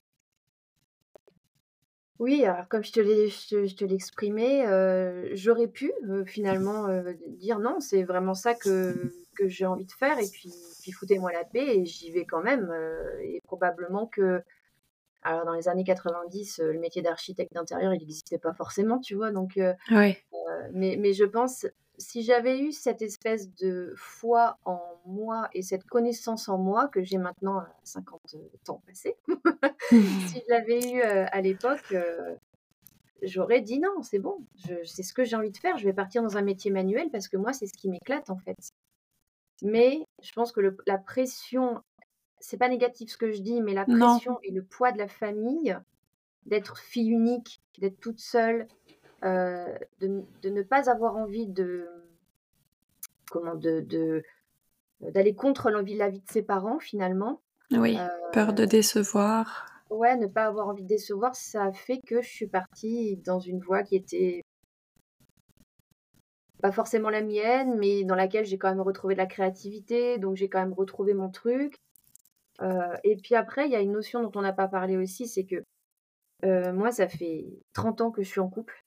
Oui, 2.20 2.46
alors 2.46 2.70
comme 2.70 2.84
je 2.84 2.92
te 2.92 3.00
l'ai, 3.02 3.28
je, 3.28 4.66
euh, 4.66 5.30
j'aurais 5.34 5.68
pu 5.68 5.92
euh, 6.08 6.24
finalement 6.24 6.88
euh, 6.88 7.12
dire 7.28 7.60
non, 7.60 7.80
c'est 7.80 8.04
vraiment 8.04 8.34
ça 8.34 8.54
que, 8.54 9.12
que 9.36 9.50
j'ai 9.50 9.66
envie 9.66 9.86
de 9.86 9.92
faire 9.92 10.18
et 10.20 10.30
puis, 10.32 10.54
puis 10.82 10.92
foutez-moi 10.94 11.34
la 11.34 11.44
paix 11.44 11.80
et 11.80 11.86
j'y 11.86 12.12
vais 12.12 12.24
quand 12.26 12.42
même. 12.42 12.72
et 13.24 13.42
probablement 13.44 14.08
que, 14.08 14.42
alors 15.24 15.44
dans 15.46 15.54
les 15.54 15.68
années 15.68 15.84
90, 15.84 16.62
le 16.64 16.80
métier 16.80 17.02
d'architecte 17.02 17.54
d'intérieur, 17.54 17.94
il 17.94 18.00
n'existait 18.00 18.38
pas 18.38 18.54
forcément, 18.54 19.00
tu 19.00 19.16
vois, 19.16 19.32
donc, 19.32 19.60
ouais. 19.92 20.24
mais, 20.72 20.96
mais 20.98 21.12
je 21.12 21.26
pense 21.26 21.66
si 22.04 22.24
j'avais 22.24 22.60
eu 22.60 22.72
cette 22.72 23.02
espèce 23.02 23.54
de 23.56 23.94
foi 23.98 24.58
en 24.66 24.82
moi 25.06 25.50
et 25.54 25.62
cette 25.62 25.86
connaissance 25.86 26.50
en 26.50 26.58
moi 26.58 26.88
que 26.88 27.04
j'ai 27.04 27.18
maintenant 27.18 27.60
à 27.60 27.70
50 27.84 28.22
ans 28.70 28.82
passés, 28.86 29.16
si 29.90 29.96
je 30.48 30.50
l'avais 30.50 30.92
eu 30.92 31.02
à 31.02 31.42
l'époque, 31.42 31.96
j'aurais 33.24 33.62
dit 33.62 33.80
non, 33.80 34.02
c'est 34.02 34.20
bon, 34.20 34.46
c'est 34.84 35.04
ce 35.04 35.14
que 35.14 35.24
j'ai 35.24 35.36
envie 35.36 35.52
de 35.52 35.58
faire, 35.58 35.78
je 35.78 35.86
vais 35.86 35.94
partir 35.94 36.22
dans 36.22 36.38
un 36.38 36.42
métier 36.42 36.72
manuel 36.72 37.10
parce 37.12 37.28
que 37.28 37.38
moi, 37.38 37.54
c'est 37.54 37.68
ce 37.68 37.74
qui 37.74 37.90
m'éclate 37.90 38.30
en 38.30 38.38
fait. 38.38 38.58
Mais 39.62 40.06
je 40.22 40.32
pense 40.34 40.52
que 40.52 40.76
la 40.86 40.98
pression, 40.98 41.82
c'est 42.40 42.58
pas 42.58 42.70
négatif 42.70 43.12
ce 43.12 43.18
que 43.18 43.32
je 43.32 43.42
dis, 43.42 43.62
mais 43.62 43.74
la 43.74 43.86
pression 43.86 44.40
et 44.44 44.52
le 44.52 44.64
poids 44.64 44.92
de 44.92 44.98
la 44.98 45.08
famille, 45.08 45.78
d'être 46.46 46.78
fille 46.78 47.10
unique, 47.10 47.62
d'être 47.80 48.00
toute 48.00 48.20
seule, 48.20 48.68
euh, 49.24 49.78
de, 50.02 50.50
ne 50.50 50.62
pas 50.64 50.90
avoir 50.90 51.16
envie 51.16 51.48
de 51.48 51.88
comment 53.32 53.56
de 53.56 54.24
d'aller 55.00 55.34
contre 55.34 55.70
l'envie 55.70 55.96
la 55.96 56.10
vie 56.10 56.20
de 56.20 56.32
ses 56.32 56.44
parents 56.44 56.80
finalement. 56.80 57.42
Oui, 57.72 57.98
peur 58.34 58.54
de 58.54 58.64
euh, 58.64 58.68
décevoir. 58.68 59.66
Ouais, 59.90 60.16
ne 60.18 60.28
pas 60.28 60.46
avoir 60.46 60.68
envie 60.68 60.84
de 60.84 60.88
décevoir, 60.88 61.36
ça 61.36 61.66
a 61.66 61.72
fait 61.72 62.00
que 62.06 62.22
je 62.22 62.30
suis 62.30 62.48
partie 62.48 63.18
dans 63.18 63.40
une 63.40 63.60
voie 63.60 63.84
qui 63.84 63.96
était 63.96 64.42
pas 66.62 66.72
forcément 66.72 67.10
la 67.10 67.22
mienne, 67.22 67.78
mais 67.78 68.04
dans 68.04 68.16
laquelle 68.16 68.46
j'ai 68.46 68.58
quand 68.58 68.70
même 68.70 68.82
retrouvé 68.82 69.16
de 69.16 69.20
la 69.20 69.26
créativité, 69.26 70.18
donc 70.18 70.36
j'ai 70.36 70.50
quand 70.50 70.60
même 70.60 70.74
retrouvé 70.74 71.14
mon 71.14 71.30
truc. 71.30 71.76
Euh, 72.62 72.96
et 73.04 73.18
puis 73.18 73.36
après, 73.36 73.66
il 73.66 73.72
y 73.72 73.76
a 73.76 73.82
une 73.82 73.92
notion 73.92 74.22
dont 74.22 74.32
on 74.36 74.42
n'a 74.42 74.54
pas 74.54 74.68
parlé 74.68 74.98
aussi, 74.98 75.28
c'est 75.28 75.46
que 75.46 75.64
moi, 76.72 76.92
ça 76.92 77.08
fait 77.08 77.46
30 77.72 78.02
ans 78.02 78.12
que 78.12 78.22
je 78.22 78.28
suis 78.28 78.42
en 78.42 78.50
couple 78.50 78.83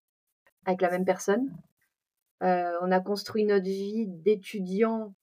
avec 0.66 0.82
la 0.82 0.90
même 0.90 1.04
personne. 1.04 1.50
Euh, 2.42 2.72
on 2.82 2.92
a 2.92 3.00
construit 3.00 3.44
notre 3.44 3.64
vie 3.64 4.06
d'étudiants, 4.06 5.14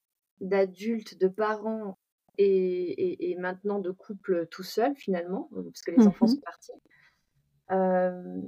d'adultes, 0.41 1.19
de 1.19 1.27
parents 1.27 1.99
et, 2.39 3.35
maintenant 3.37 3.77
de 3.77 3.91
couple 3.91 4.47
tout 4.47 4.63
seul 4.63 4.95
finalement, 4.95 5.49
parce 5.53 5.81
que 5.81 5.91
les 5.91 6.07
enfants 6.07 6.25
mmh 6.25 6.29
sont 6.29 6.41
partis. 6.41 6.71
Euh, 7.71 8.41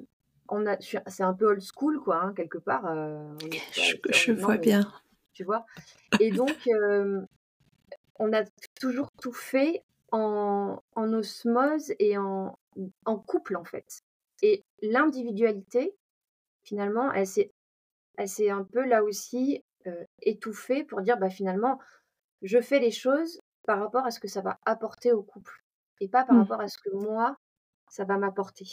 on 0.50 0.66
a, 0.66 0.78
c'est 0.80 1.24
un 1.24 1.34
peu 1.34 1.46
old 1.46 1.62
school 1.62 2.00
quoi, 2.00 2.18
hein, 2.18 2.34
quelque 2.34 2.58
part. 2.58 2.86
Euh, 2.88 3.36
je, 3.72 4.32
vois 4.32 4.58
bien. 4.58 4.92
Tu 5.34 5.44
vois. 5.44 5.66
Et 6.20 6.32
donc, 6.32 6.70
on 8.18 8.34
a 8.34 8.44
toujours 8.80 9.12
tout 9.22 9.34
fait 9.34 9.84
en, 10.12 10.82
en 10.96 11.14
osmose 11.14 11.94
et 12.00 12.18
en, 12.18 12.58
en 13.06 13.18
couple 13.18 13.58
en 13.58 13.64
fait. 13.64 14.02
Et 14.42 14.64
l'individualité, 14.82 15.94
finalement, 16.66 17.12
elle 17.14 17.28
s'est, 17.28 17.52
elle 18.18 18.50
un 18.50 18.64
peu 18.64 18.86
là 18.86 19.04
aussi 19.04 19.64
étouffée 20.22 20.84
pour 20.84 21.02
dire 21.02 21.18
bah, 21.18 21.30
finalement, 21.30 21.80
je 22.42 22.60
fais 22.60 22.80
les 22.80 22.92
choses 22.92 23.40
par 23.64 23.80
rapport 23.80 24.06
à 24.06 24.12
ce 24.12 24.20
que 24.20 24.28
ça 24.28 24.42
va 24.42 24.60
apporter 24.66 25.12
au 25.12 25.24
couple 25.24 25.64
et 26.02 26.10
pas 26.10 26.26
par 26.26 26.36
mmh. 26.36 26.40
rapport 26.40 26.62
à 26.62 26.68
ce 26.68 26.78
que 26.78 26.90
moi, 26.92 27.38
ça 27.90 28.04
va 28.04 28.18
m'apporter. 28.18 28.66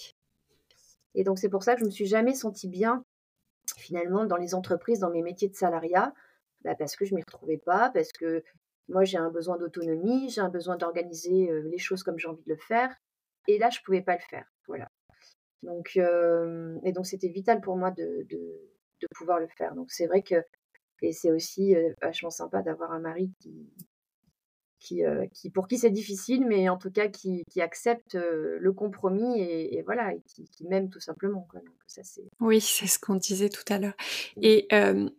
Et 1.14 1.25
donc, 1.25 1.38
c'est 1.38 1.49
pour 1.49 1.62
ça 1.62 1.75
que 1.75 1.80
je 1.80 1.84
me 1.84 1.90
suis 1.90 2.06
jamais 2.06 2.34
sentie 2.34 2.68
bien, 2.68 3.04
finalement, 3.76 4.25
dans 4.25 4.37
les 4.37 4.54
entreprises, 4.54 5.00
dans 5.00 5.11
mes 5.11 5.22
métiers 5.22 5.49
de 5.49 5.54
salariat, 5.54 6.12
bah, 6.62 6.75
parce 6.75 6.96
que 6.96 7.04
je 7.04 7.14
m'y 7.14 7.20
retrouvais 7.20 7.58
pas, 7.58 7.90
parce 7.90 8.12
que 8.12 8.42
moi, 8.88 9.04
j'ai 9.04 9.18
un 9.18 9.30
besoin 9.30 9.56
d'autonomie, 9.58 10.30
j'ai 10.30 10.40
un 10.40 10.49
besoin 10.49 10.76
d'organiser 10.76 11.50
les 11.62 11.78
choses 11.78 12.02
comme 12.02 12.18
j'ai 12.18 12.28
envie 12.28 12.42
de 12.42 12.50
le 12.50 12.56
faire. 12.58 12.94
Et 13.46 13.58
là, 13.58 13.70
je 13.70 13.80
pouvais 13.84 14.02
pas 14.02 14.14
le 14.14 14.22
faire. 14.28 14.46
Voilà. 14.66 14.88
Donc, 15.62 15.97
et 15.97 16.92
donc, 16.92 17.07
c'était 17.07 17.28
vital 17.28 17.61
pour 17.61 17.76
moi 17.76 17.90
de, 17.90 18.26
de, 18.28 19.09
pouvoir 19.16 19.40
le 19.40 19.49
faire. 19.49 19.75
Donc, 19.75 19.90
c'est 19.90 20.07
vrai 20.07 20.23
que, 20.23 20.37
et 21.02 21.12
c'est 21.12 21.33
aussi 21.33 21.75
vachement 22.00 22.31
sympa 22.31 22.62
d'avoir 22.62 22.92
un 22.92 23.00
mari 23.00 23.33
qui, 23.40 23.69
qui, 24.83 25.02
qui, 25.33 25.50
pour 25.50 25.69
qui 25.69 25.78
c'est 25.78 25.90
difficile, 25.90 26.45
mais 26.47 26.69
en 26.69 26.76
tout 26.76 26.90
cas 26.90 27.09
qui, 27.09 27.45
qui 27.50 27.61
accepte 27.61 28.14
le 28.14 28.73
compromis 28.73 29.40
et, 29.40 29.83
voilà, 29.83 30.12
et 30.12 30.21
qui, 30.26 30.45
qui 30.45 30.66
m'aime 30.66 30.90
tout 30.90 31.00
simplement. 31.00 31.47
Quoi. 31.50 31.61
ça, 31.87 32.02
c'est... 32.02 32.25
Oui, 32.40 32.61
c'est 32.61 32.87
ce 32.87 32.99
qu'on 32.99 33.14
disait 33.14 33.49
tout 33.49 33.64
à 33.69 33.78
l'heure. 33.78 33.95
Et 34.40 34.69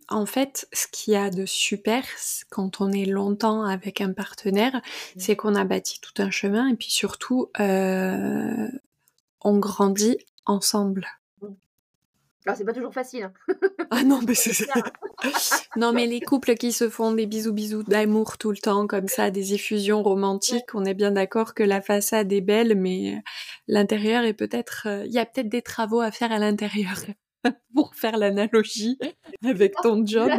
en 0.09 0.25
fait, 0.25 0.67
ce 0.73 0.87
qu'il 0.91 1.13
y 1.13 1.17
a 1.17 1.29
de 1.29 1.45
super 1.45 2.05
quand 2.49 2.81
on 2.81 2.91
est 2.91 3.05
longtemps 3.05 3.63
avec 3.63 4.01
un 4.01 4.13
partenaire, 4.13 4.81
c'est 5.17 5.35
qu'on 5.35 5.55
a 5.55 5.63
bâti 5.63 5.99
tout 6.01 6.21
un 6.21 6.29
chemin 6.29 6.67
et 6.69 6.75
puis 6.75 6.91
surtout, 6.91 7.49
on 7.59 9.57
grandit 9.59 10.17
ensemble. 10.45 11.07
Alors, 12.45 12.57
c'est 12.57 12.65
pas 12.65 12.73
toujours 12.73 12.93
facile. 12.93 13.23
Hein. 13.23 13.33
ah 13.91 14.03
non, 14.03 14.19
mais 14.27 14.33
c'est 14.35 14.67
Non, 15.77 15.93
mais 15.93 16.05
les 16.07 16.19
couples 16.19 16.55
qui 16.55 16.71
se 16.71 16.89
font 16.89 17.13
des 17.13 17.25
bisous 17.25 17.53
bisous 17.53 17.83
d'amour 17.83 18.37
tout 18.37 18.51
le 18.51 18.57
temps, 18.57 18.85
comme 18.87 19.07
ça, 19.07 19.31
des 19.31 19.53
effusions 19.53 20.03
romantiques, 20.03 20.73
on 20.73 20.85
est 20.85 20.93
bien 20.93 21.11
d'accord 21.11 21.53
que 21.53 21.63
la 21.63 21.81
façade 21.81 22.31
est 22.33 22.41
belle, 22.41 22.75
mais 22.75 23.21
l'intérieur 23.67 24.23
est 24.23 24.33
peut-être. 24.33 24.87
Euh, 24.87 25.05
il 25.05 25.13
y 25.13 25.19
a 25.19 25.25
peut-être 25.25 25.49
des 25.49 25.61
travaux 25.61 26.01
à 26.01 26.11
faire 26.11 26.31
à 26.31 26.39
l'intérieur 26.39 26.97
pour 27.73 27.95
faire 27.95 28.17
l'analogie 28.17 28.97
avec 29.43 29.73
ton 29.81 30.05
job. 30.05 30.31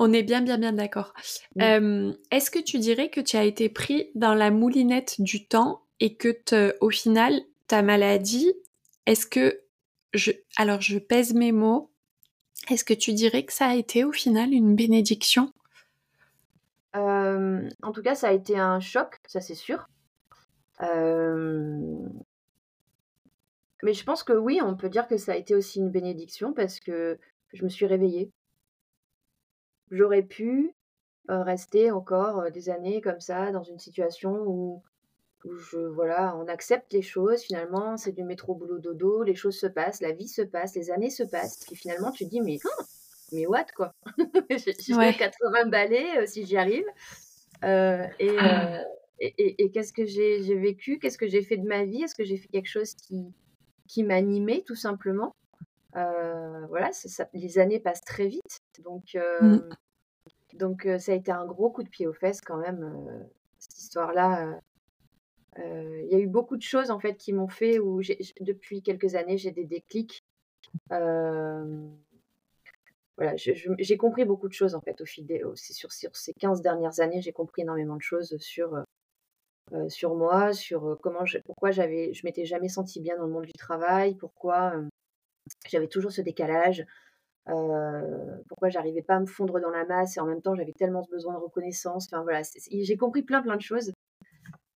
On 0.00 0.12
est 0.12 0.22
bien, 0.22 0.40
bien, 0.42 0.58
bien 0.58 0.72
d'accord. 0.72 1.12
Est-ce 1.56 2.50
que 2.50 2.60
tu 2.60 2.78
dirais 2.78 3.10
que 3.10 3.20
tu 3.20 3.36
as 3.36 3.44
été 3.44 3.68
pris 3.68 4.10
dans 4.14 4.34
la 4.34 4.52
moulinette 4.52 5.20
du 5.20 5.46
temps 5.46 5.82
et 5.98 6.14
que 6.14 6.38
au 6.80 6.90
final, 6.90 7.40
ta 7.66 7.82
maladie, 7.82 8.54
est-ce 9.06 9.26
que 9.26 9.60
je, 10.14 10.30
alors 10.56 10.80
je 10.80 10.98
pèse 10.98 11.34
mes 11.34 11.50
mots, 11.50 11.90
est-ce 12.70 12.84
que 12.84 12.94
tu 12.94 13.12
dirais 13.12 13.44
que 13.44 13.52
ça 13.52 13.66
a 13.66 13.74
été 13.74 14.04
au 14.04 14.12
final 14.12 14.52
une 14.52 14.76
bénédiction? 14.76 15.52
En 16.94 17.92
tout 17.92 18.02
cas, 18.02 18.14
ça 18.14 18.28
a 18.28 18.32
été 18.32 18.56
un 18.56 18.78
choc, 18.78 19.16
ça 19.26 19.40
c'est 19.40 19.56
sûr. 19.56 19.88
Mais 20.80 20.88
je 23.92 24.04
pense 24.04 24.22
que 24.22 24.32
oui, 24.32 24.60
on 24.62 24.76
peut 24.76 24.88
dire 24.88 25.08
que 25.08 25.16
ça 25.16 25.32
a 25.32 25.36
été 25.36 25.56
aussi 25.56 25.80
une 25.80 25.90
bénédiction 25.90 26.52
parce 26.52 26.78
que 26.78 27.18
je 27.52 27.64
me 27.64 27.68
suis 27.68 27.86
réveillée. 27.86 28.30
J'aurais 29.90 30.22
pu 30.22 30.74
rester 31.28 31.90
encore 31.90 32.50
des 32.50 32.70
années 32.70 33.00
comme 33.00 33.20
ça 33.20 33.52
dans 33.52 33.62
une 33.62 33.78
situation 33.78 34.44
où 34.46 34.82
où 35.44 35.56
je, 35.56 35.78
voilà, 35.78 36.36
on 36.36 36.48
accepte 36.48 36.92
les 36.92 37.02
choses, 37.02 37.42
finalement, 37.42 37.96
c'est 37.96 38.12
du 38.12 38.24
métro 38.24 38.54
boulot 38.54 38.78
dodo, 38.78 39.22
les 39.22 39.34
choses 39.34 39.58
se 39.58 39.66
passent, 39.66 40.00
la 40.00 40.12
vie 40.12 40.28
se 40.28 40.42
passe, 40.42 40.74
les 40.74 40.90
années 40.90 41.10
se 41.10 41.22
passent, 41.22 41.64
et 41.70 41.76
finalement, 41.76 42.10
tu 42.10 42.24
te 42.24 42.30
dis, 42.30 42.40
mais, 42.40 42.58
oh, 42.64 42.82
mais 43.32 43.46
what, 43.46 43.66
quoi? 43.76 43.94
J'ai 44.50 44.94
ouais. 44.94 45.14
80 45.14 45.66
balais, 45.66 46.18
euh, 46.18 46.26
si 46.26 46.44
j'y 46.44 46.56
arrive. 46.56 46.86
Euh, 47.64 48.04
ah. 48.38 48.78
euh, 48.78 48.82
et, 49.20 49.64
et, 49.64 49.70
qu'est-ce 49.70 49.92
que 49.92 50.04
j'ai 50.04 50.54
vécu? 50.54 51.00
Qu'est-ce 51.00 51.18
que 51.18 51.26
j'ai 51.26 51.42
fait 51.42 51.56
de 51.56 51.66
ma 51.66 51.84
vie? 51.84 52.04
Est-ce 52.04 52.14
que 52.14 52.24
j'ai 52.24 52.36
fait 52.36 52.46
quelque 52.46 52.68
chose 52.68 52.94
qui, 52.94 53.34
qui 53.88 54.04
m'animait, 54.04 54.62
tout 54.64 54.76
simplement? 54.76 55.34
Voilà, 55.94 56.92
ça, 56.92 57.28
les 57.32 57.58
années 57.58 57.80
passent 57.80 58.04
très 58.04 58.28
vite. 58.28 58.60
Donc, 58.84 59.14
mmh. 59.14 59.58
donc 60.54 60.88
ça 60.98 61.12
a 61.12 61.14
été 61.14 61.32
un 61.32 61.46
gros 61.46 61.70
coup 61.70 61.82
de 61.82 61.88
pied 61.88 62.06
aux 62.06 62.12
fesses, 62.12 62.40
quand 62.40 62.58
même, 62.58 63.26
cette 63.58 63.78
histoire-là 63.78 64.60
il 65.58 66.08
y 66.10 66.14
a 66.14 66.18
eu 66.18 66.26
beaucoup 66.26 66.56
de 66.56 66.62
choses 66.62 66.90
en 66.90 67.00
fait 67.00 67.16
qui 67.16 67.32
m'ont 67.32 67.48
fait 67.48 67.78
où 67.78 68.00
depuis 68.40 68.82
quelques 68.82 69.14
années 69.14 69.38
j'ai 69.38 69.50
des 69.50 69.64
déclics. 69.64 70.24
voilà, 70.90 71.76
j'ai 73.36 73.96
compris 73.96 74.24
beaucoup 74.24 74.48
de 74.48 74.52
choses 74.52 74.74
en 74.74 74.80
fait 74.80 75.00
au 75.00 75.04
fil 75.04 75.26
des 75.26 75.42
sur, 75.54 75.92
sur 75.92 76.14
ces 76.16 76.32
15 76.34 76.62
dernières 76.62 77.00
années, 77.00 77.20
j'ai 77.20 77.32
compris 77.32 77.62
énormément 77.62 77.96
de 77.96 78.02
choses 78.02 78.36
sur 78.38 78.84
sur 79.88 80.14
moi, 80.14 80.52
sur 80.52 80.98
comment 81.02 81.24
pourquoi 81.44 81.70
j'avais 81.70 82.12
je 82.14 82.24
m'étais 82.24 82.44
jamais 82.44 82.68
sentie 82.68 83.00
bien 83.00 83.16
dans 83.16 83.26
le 83.26 83.32
monde 83.32 83.46
du 83.46 83.52
travail, 83.52 84.14
pourquoi 84.14 84.74
j'avais 85.68 85.88
toujours 85.88 86.12
ce 86.12 86.20
décalage. 86.22 86.86
pourquoi 88.48 88.68
j'arrivais 88.68 89.02
pas 89.02 89.16
à 89.16 89.20
me 89.20 89.26
fondre 89.26 89.60
dans 89.60 89.70
la 89.70 89.84
masse 89.84 90.16
et 90.16 90.20
en 90.20 90.26
même 90.26 90.42
temps 90.42 90.54
j'avais 90.54 90.72
tellement 90.72 91.02
ce 91.02 91.10
besoin 91.10 91.34
de 91.34 91.38
reconnaissance. 91.38 92.08
Enfin 92.10 92.22
voilà, 92.22 92.42
j'ai 92.70 92.96
compris 92.96 93.22
plein 93.22 93.42
plein 93.42 93.56
de 93.56 93.62
choses 93.62 93.92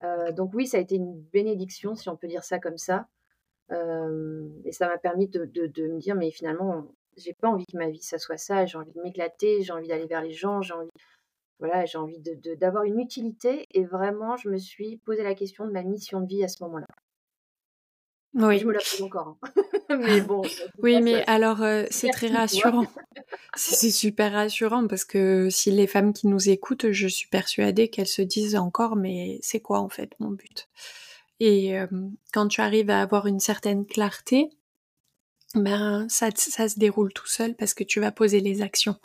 euh, 0.05 0.33
donc 0.33 0.53
oui, 0.55 0.67
ça 0.67 0.79
a 0.79 0.81
été 0.81 0.97
une 0.97 1.21
bénédiction, 1.33 1.95
si 1.95 2.09
on 2.09 2.17
peut 2.17 2.29
dire 2.29 2.45
ça 2.45 2.59
comme 2.59 2.79
ça. 2.79 3.07
Euh, 3.71 4.49
et 4.65 4.73
ça 4.73 4.89
m'a 4.89 4.99
permis 4.99 5.29
de, 5.29 5.45
me 5.45 5.99
dire, 5.99 6.15
mais 6.15 6.31
finalement, 6.31 6.87
j'ai 7.17 7.35
pas 7.35 7.49
envie 7.49 7.67
que 7.67 7.77
ma 7.77 7.91
vie, 7.91 8.03
ça 8.03 8.19
soit 8.19 8.37
ça. 8.37 8.67
J'ai 8.67 8.79
envie 8.79 8.93
de 8.93 9.01
m'éclater, 9.01 9.63
j'ai 9.63 9.73
envie 9.73 9.89
d'aller 9.89 10.07
vers 10.07 10.23
les 10.23 10.33
gens, 10.33 10.61
j'ai 10.63 10.75
envie, 10.75 10.91
voilà, 11.59 11.85
j'ai 11.85 11.99
envie 11.99 12.21
d'avoir 12.59 12.85
une 12.85 12.99
utilité. 12.99 13.67
Et 13.73 13.85
vraiment, 13.85 14.37
je 14.37 14.49
me 14.49 14.59
suis 14.59 14.97
posé 14.99 15.23
la 15.23 15.35
question 15.35 15.67
de 15.67 15.71
ma 15.71 15.83
mission 15.83 16.21
de 16.21 16.27
vie 16.27 16.45
à 16.45 16.49
ce 16.49 16.63
moment-là. 16.65 16.87
Oui. 18.35 18.59
Je 18.59 18.67
me 18.67 18.73
la 18.73 18.81
pose 18.81 19.03
encore. 19.03 19.37
Hein. 19.43 19.62
mais 20.01 20.21
bon. 20.21 20.43
oui, 20.79 21.01
mais 21.01 21.25
alors 21.27 21.63
euh, 21.63 21.85
c'est 21.91 22.11
très 22.11 22.29
rassurant. 22.29 22.87
c'est 23.57 23.91
super 23.91 24.33
rassurant 24.33 24.87
parce 24.87 25.05
que 25.05 25.49
si 25.51 25.71
les 25.71 25.87
femmes 25.87 26.13
qui 26.13 26.27
nous 26.27 26.49
écoutent, 26.49 26.93
je 26.93 27.09
suis 27.09 27.29
persuadée 27.29 27.89
qu'elles 27.89 28.07
se 28.07 28.23
disent 28.23 28.57
encore, 28.57 28.97
mais 28.97 29.39
c'est 29.43 29.61
quoi 29.61 29.81
en 29.81 29.89
fait 29.89 30.13
mon 30.19 30.31
but? 30.31 30.69
Et 31.41 31.79
euh, 31.79 31.87
quand 32.33 32.49
tu 32.49 32.61
arrives 32.61 32.91
à 32.91 33.03
avoir 33.03 33.27
une 33.27 33.41
certaine 33.41 33.85
clarté, 33.85 34.51
ben 35.55 36.07
ça, 36.09 36.29
ça 36.35 36.69
se 36.69 36.79
déroule 36.79 37.13
tout 37.13 37.27
seul 37.27 37.55
parce 37.55 37.75
que 37.75 37.85
tu 37.85 38.01
vas 38.01 38.13
poser 38.13 38.41
les 38.41 38.63
actions. 38.63 38.97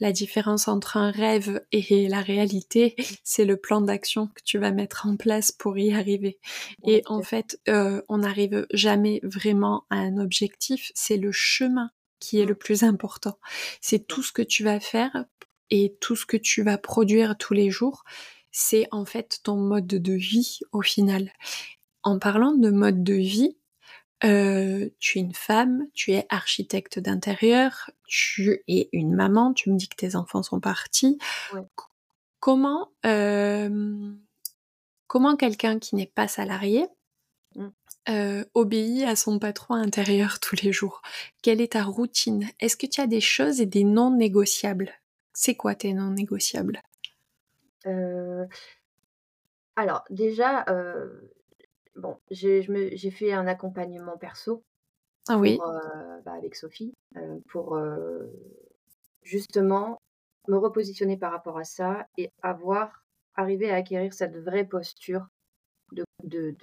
La 0.00 0.12
différence 0.12 0.68
entre 0.68 0.96
un 0.96 1.10
rêve 1.10 1.64
et 1.70 2.08
la 2.08 2.20
réalité, 2.20 2.96
c'est 3.24 3.44
le 3.44 3.56
plan 3.56 3.80
d'action 3.80 4.28
que 4.28 4.42
tu 4.44 4.58
vas 4.58 4.72
mettre 4.72 5.06
en 5.06 5.16
place 5.16 5.52
pour 5.52 5.78
y 5.78 5.92
arriver. 5.92 6.38
Et 6.84 7.02
en 7.06 7.22
fait, 7.22 7.60
euh, 7.68 8.02
on 8.08 8.18
n'arrive 8.18 8.66
jamais 8.72 9.20
vraiment 9.22 9.84
à 9.90 9.96
un 9.96 10.18
objectif, 10.18 10.90
c'est 10.94 11.16
le 11.16 11.32
chemin 11.32 11.90
qui 12.18 12.40
est 12.40 12.46
le 12.46 12.54
plus 12.54 12.82
important. 12.82 13.38
C'est 13.80 14.06
tout 14.06 14.22
ce 14.22 14.32
que 14.32 14.42
tu 14.42 14.64
vas 14.64 14.80
faire 14.80 15.26
et 15.70 15.96
tout 16.00 16.16
ce 16.16 16.26
que 16.26 16.36
tu 16.36 16.62
vas 16.62 16.78
produire 16.78 17.36
tous 17.36 17.54
les 17.54 17.70
jours, 17.70 18.04
c'est 18.50 18.86
en 18.92 19.04
fait 19.04 19.40
ton 19.42 19.56
mode 19.56 19.86
de 19.86 20.12
vie 20.12 20.60
au 20.72 20.82
final. 20.82 21.32
En 22.02 22.18
parlant 22.18 22.52
de 22.52 22.70
mode 22.70 23.02
de 23.02 23.14
vie, 23.14 23.56
euh, 24.24 24.88
tu 24.98 25.18
es 25.18 25.20
une 25.20 25.34
femme, 25.34 25.86
tu 25.92 26.12
es 26.12 26.26
architecte 26.30 26.98
d'intérieur, 26.98 27.90
tu 28.06 28.62
es 28.68 28.88
une 28.92 29.14
maman, 29.14 29.52
tu 29.52 29.70
me 29.70 29.76
dis 29.76 29.88
que 29.88 29.96
tes 29.96 30.16
enfants 30.16 30.42
sont 30.42 30.60
partis. 30.60 31.18
Comment, 32.40 32.90
euh, 33.04 34.12
comment 35.06 35.36
quelqu'un 35.36 35.78
qui 35.78 35.96
n'est 35.96 36.06
pas 36.06 36.28
salarié 36.28 36.86
mmh. 37.54 37.66
euh, 38.10 38.44
obéit 38.54 39.04
à 39.04 39.16
son 39.16 39.38
patron 39.38 39.74
intérieur 39.74 40.38
tous 40.40 40.56
les 40.62 40.72
jours? 40.72 41.02
Quelle 41.42 41.60
est 41.60 41.72
ta 41.72 41.84
routine? 41.84 42.48
Est-ce 42.60 42.76
que 42.78 42.86
tu 42.86 43.02
as 43.02 43.06
des 43.06 43.20
choses 43.20 43.60
et 43.60 43.66
des 43.66 43.84
non 43.84 44.10
négociables? 44.10 44.90
C'est 45.34 45.54
quoi 45.54 45.74
tes 45.74 45.92
non 45.92 46.10
négociables? 46.10 46.80
Alors 49.76 50.04
déjà, 50.08 50.64
bon, 51.96 52.18
j'ai 52.30 53.10
fait 53.10 53.32
un 53.32 53.46
accompagnement 53.46 54.16
perso 54.16 54.62
ah 55.28 55.38
oui. 55.38 55.58
bah, 56.24 56.32
avec 56.32 56.54
Sophie 56.54 56.92
pour 57.48 57.78
justement 59.22 59.98
me 60.48 60.56
repositionner 60.56 61.16
par 61.16 61.32
rapport 61.32 61.58
à 61.58 61.64
ça 61.64 62.06
et 62.18 62.30
avoir 62.42 63.04
arrivé 63.34 63.70
à 63.70 63.76
acquérir 63.76 64.12
cette 64.12 64.36
vraie 64.36 64.64
posture 64.64 65.26
de, 65.92 66.04
de, 66.22 66.54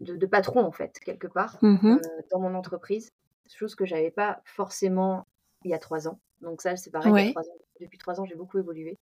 de, 0.00 0.26
patron, 0.26 0.64
en 0.64 0.72
fait, 0.72 0.98
quelque 1.00 1.26
part, 1.26 1.58
mmh 1.62 1.98
dans 2.30 2.40
mon 2.40 2.54
entreprise. 2.54 3.10
Chose 3.48 3.74
que 3.74 3.84
j'avais 3.84 4.12
pas 4.12 4.40
forcément 4.44 5.26
il 5.64 5.72
y 5.72 5.74
a 5.74 5.78
trois 5.78 6.06
ans. 6.06 6.20
Donc 6.40 6.62
ça, 6.62 6.76
c'est 6.76 6.90
pareil, 6.90 7.34
depuis 7.80 7.98
trois 7.98 8.20
ans, 8.20 8.24
j'ai 8.24 8.36
beaucoup 8.36 8.58
évolué. 8.58 8.96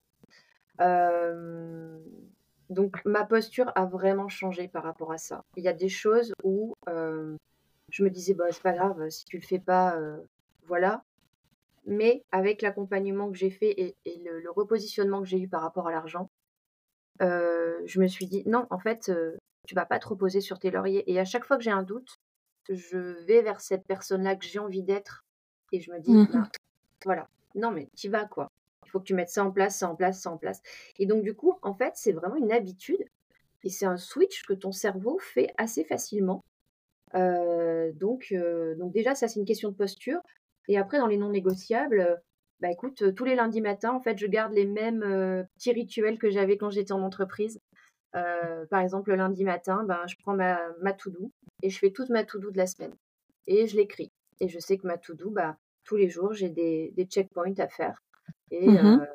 Donc 2.69 3.03
ma 3.05 3.25
posture 3.25 3.71
a 3.75 3.85
vraiment 3.85 4.29
changé 4.29 4.67
par 4.67 4.83
rapport 4.83 5.11
à 5.11 5.17
ça. 5.17 5.43
Il 5.57 5.63
y 5.63 5.67
a 5.67 5.73
des 5.73 5.89
choses 5.89 6.33
où 6.43 6.75
je 6.87 8.03
me 8.03 8.09
disais, 8.09 8.33
bah, 8.33 8.45
c'est 8.51 8.61
pas 8.61 8.73
grave, 8.73 9.09
si 9.09 9.25
tu 9.25 9.37
le 9.37 9.43
fais 9.43 9.59
pas, 9.59 9.97
voilà. 10.67 11.03
Mais 11.85 12.23
avec 12.31 12.61
l'accompagnement 12.61 13.31
que 13.31 13.37
j'ai 13.37 13.49
fait 13.49 13.95
et, 14.05 14.21
le, 14.23 14.51
repositionnement 14.51 15.21
que 15.21 15.27
j'ai 15.27 15.39
eu 15.39 15.47
par 15.47 15.61
rapport 15.61 15.87
à 15.87 15.91
l'argent, 15.91 16.29
je 17.19 17.99
me 17.99 18.07
suis 18.07 18.27
dit, 18.27 18.43
non, 18.45 18.67
en 18.69 18.77
fait, 18.77 19.11
tu 19.67 19.75
vas 19.75 19.85
pas 19.85 19.99
te 19.99 20.07
reposer 20.07 20.41
sur 20.41 20.59
tes 20.59 20.71
lauriers. 20.71 21.11
Et 21.11 21.19
à 21.19 21.25
chaque 21.25 21.45
fois 21.45 21.57
que 21.57 21.63
j'ai 21.63 21.71
un 21.71 21.83
doute, 21.83 22.19
je 22.69 22.97
vais 23.25 23.41
vers 23.41 23.61
cette 23.61 23.85
personne-là 23.85 24.35
que 24.35 24.45
j'ai 24.45 24.59
envie 24.59 24.83
d'être 24.83 25.25
et 25.71 25.79
je 25.79 25.91
me 25.91 25.99
dis, 25.99 26.11
mmh 26.11 26.49
voilà, 27.05 27.29
non, 27.55 27.71
mais 27.71 27.87
tu 27.95 28.09
vas 28.09 28.25
quoi. 28.25 28.51
Il 28.89 28.91
faut 28.91 28.99
que 28.99 29.05
tu 29.05 29.13
mettes 29.13 29.29
ça 29.29 29.45
en 29.45 29.51
place, 29.51 29.77
ça 29.77 29.87
en 29.87 29.95
place, 29.95 30.21
ça 30.21 30.31
en 30.31 30.37
place. 30.37 30.63
Et 30.97 31.05
donc, 31.05 31.23
du 31.23 31.35
coup, 31.35 31.53
en 31.61 31.75
fait, 31.75 31.93
c'est 31.93 32.11
vraiment 32.11 32.37
une 32.37 32.51
habitude 32.51 33.05
et 33.63 33.69
c'est 33.69 33.85
un 33.85 33.97
switch 33.97 34.43
que 34.45 34.53
ton 34.53 34.71
cerveau 34.71 35.19
fait 35.19 35.53
assez 35.57 35.83
facilement. 35.83 36.43
Euh, 37.13 37.91
donc, 37.93 38.29
euh, 38.31 38.73
donc, 38.75 38.91
déjà, 38.91 39.13
ça, 39.13 39.27
c'est 39.27 39.39
une 39.39 39.45
question 39.45 39.69
de 39.69 39.75
posture. 39.75 40.19
Et 40.67 40.79
après, 40.79 40.97
dans 40.97 41.05
les 41.05 41.17
non 41.17 41.29
négociables, 41.29 42.19
bah 42.61 42.71
écoute, 42.71 43.13
tous 43.13 43.25
les 43.25 43.35
lundis 43.35 43.61
matins, 43.61 43.93
en 43.93 44.01
fait, 44.01 44.17
je 44.17 44.25
garde 44.25 44.53
les 44.53 44.65
mêmes 44.65 45.45
petits 45.55 45.71
rituels 45.71 46.17
que 46.17 46.31
j'avais 46.31 46.57
quand 46.57 46.71
j'étais 46.71 46.91
en 46.91 47.03
entreprise. 47.03 47.59
par 48.11 48.81
exemple, 48.81 49.11
le 49.11 49.17
lundi 49.17 49.43
matin, 49.43 49.83
ben, 49.83 50.01
je 50.07 50.15
prends 50.17 50.35
ma, 50.35 50.59
ma 50.81 50.93
to-do 50.93 51.31
et 51.61 51.69
je 51.69 51.77
fais 51.77 51.91
toute 51.91 52.09
ma 52.09 52.23
to-do 52.23 52.49
de 52.49 52.57
la 52.57 52.65
semaine. 52.65 52.95
Et 53.45 53.67
je 53.67 53.77
l'écris. 53.77 54.11
Et 54.39 54.49
je 54.49 54.59
sais 54.59 54.77
que 54.77 54.87
ma 54.87 54.97
to-do, 54.97 55.29
bah, 55.29 55.57
tous 55.83 55.95
les 55.95 56.09
jours, 56.09 56.33
j'ai 56.33 56.49
des, 56.49 56.91
des 56.95 57.05
checkpoints 57.05 57.57
à 57.59 57.67
faire. 57.67 57.99
Et, 58.51 58.67
mmh 58.67 59.05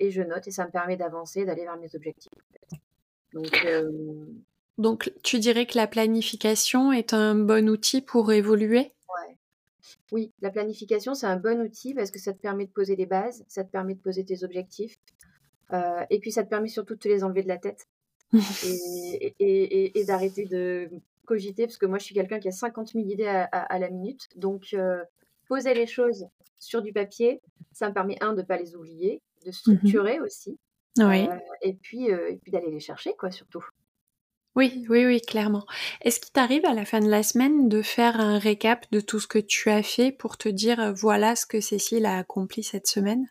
et 0.00 0.10
je 0.10 0.22
note 0.22 0.48
et 0.48 0.50
ça 0.50 0.66
me 0.66 0.72
permet 0.72 0.96
d'avancer, 0.96 1.44
d'aller 1.44 1.62
vers 1.62 1.76
mes 1.76 1.94
objectifs. 1.94 2.32
Donc, 3.32 3.66
Donc, 4.76 5.12
tu 5.22 5.38
dirais 5.38 5.66
que 5.66 5.76
la 5.76 5.86
planification 5.86 6.92
est 6.92 7.12
un 7.14 7.36
bon 7.36 7.68
outil 7.68 8.00
pour 8.00 8.32
évoluer? 8.32 8.92
Ouais. 9.08 9.36
Oui, 10.10 10.32
la 10.40 10.50
planification, 10.50 11.14
c'est 11.14 11.26
un 11.26 11.36
bon 11.36 11.60
outil 11.60 11.94
parce 11.94 12.10
que 12.10 12.18
ça 12.18 12.32
te 12.32 12.40
permet 12.40 12.66
de 12.66 12.70
poser 12.72 12.96
des 12.96 13.06
bases, 13.06 13.44
ça 13.46 13.62
te 13.62 13.70
permet 13.70 13.94
de 13.94 14.00
poser 14.00 14.24
tes 14.24 14.42
objectifs. 14.42 14.96
et 16.10 16.18
puis, 16.20 16.32
ça 16.32 16.42
te 16.42 16.48
permet 16.48 16.68
surtout 16.68 16.94
de 16.94 17.00
te 17.00 17.08
les 17.08 17.22
enlever 17.22 17.44
de 17.44 17.48
la 17.48 17.58
tête 17.58 17.86
et, 18.32 19.34
et, 19.38 19.98
et, 19.98 20.04
d'arrêter 20.04 20.44
de 20.44 20.90
cogiter 21.24 21.66
parce 21.66 21.78
que 21.78 21.86
moi, 21.86 21.98
je 21.98 22.04
suis 22.04 22.14
quelqu'un 22.14 22.38
qui 22.38 22.48
a 22.48 22.52
50 22.52 22.92
000 22.92 23.08
idées 23.08 23.26
à, 23.26 23.78
la 23.78 23.90
minute. 23.90 24.28
Donc, 24.36 24.74
poser 25.48 25.74
les 25.74 25.86
choses 25.86 26.26
sur 26.58 26.82
du 26.82 26.92
papier, 26.92 27.40
ça 27.72 27.88
me 27.88 27.94
permet, 27.94 28.16
un, 28.22 28.32
de 28.32 28.42
ne 28.42 28.46
pas 28.46 28.56
les 28.56 28.74
oublier, 28.74 29.22
de 29.44 29.50
mmh 29.50 29.52
structurer 29.52 30.20
aussi. 30.20 30.58
Oui. 30.98 31.28
Euh, 31.28 31.36
et 31.62 31.74
puis, 31.74 32.12
euh, 32.12 32.30
et 32.30 32.36
puis 32.36 32.52
d'aller 32.52 32.70
les 32.70 32.80
chercher, 32.80 33.14
quoi, 33.18 33.30
surtout. 33.30 33.64
Oui, 34.56 34.86
oui, 34.88 35.04
oui, 35.04 35.20
clairement. 35.20 35.66
Est-ce 36.02 36.20
qu'il 36.20 36.32
t'arrive 36.32 36.64
à 36.64 36.74
la 36.74 36.84
fin 36.84 37.00
de 37.00 37.08
la 37.08 37.24
semaine 37.24 37.68
de 37.68 37.82
faire 37.82 38.20
un 38.20 38.38
récap 38.38 38.86
de 38.92 39.00
tout 39.00 39.18
ce 39.18 39.26
que 39.26 39.40
tu 39.40 39.68
as 39.68 39.82
fait 39.82 40.12
pour 40.12 40.38
te 40.38 40.48
dire 40.48 40.78
euh, 40.78 40.92
voilà 40.92 41.34
ce 41.34 41.44
que 41.44 41.60
Cécile 41.60 42.06
a 42.06 42.18
accompli 42.18 42.62
cette 42.62 42.86
semaine? 42.86 43.26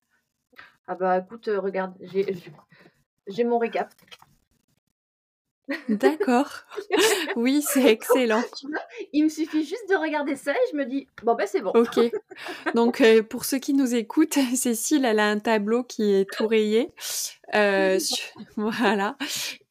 Ah 0.85 0.95
bah 0.95 1.19
écoute, 1.19 1.47
regarde, 1.47 1.93
j'ai 3.27 3.43
mon 3.45 3.57
récap. 3.57 3.89
D'accord. 5.89 6.49
Oui, 7.35 7.63
c'est 7.67 7.85
excellent. 7.85 8.43
Il 9.11 9.23
me 9.23 9.29
suffit 9.29 9.63
juste 9.63 9.89
de 9.89 9.95
regarder 9.95 10.35
ça 10.35 10.51
et 10.51 10.71
je 10.71 10.77
me 10.77 10.85
dis, 10.85 11.07
bon, 11.23 11.33
ben 11.33 11.47
c'est 11.47 11.61
bon. 11.61 11.71
Ok. 11.73 11.99
Donc, 12.75 13.01
euh, 13.01 13.23
pour 13.23 13.45
ceux 13.45 13.57
qui 13.57 13.73
nous 13.73 13.95
écoutent, 13.95 14.37
Cécile, 14.55 15.05
elle 15.05 15.19
a 15.19 15.27
un 15.27 15.39
tableau 15.39 15.83
qui 15.83 16.13
est 16.13 16.29
tout 16.29 16.47
rayé. 16.47 16.91
Euh, 17.55 17.99
voilà. 18.57 19.17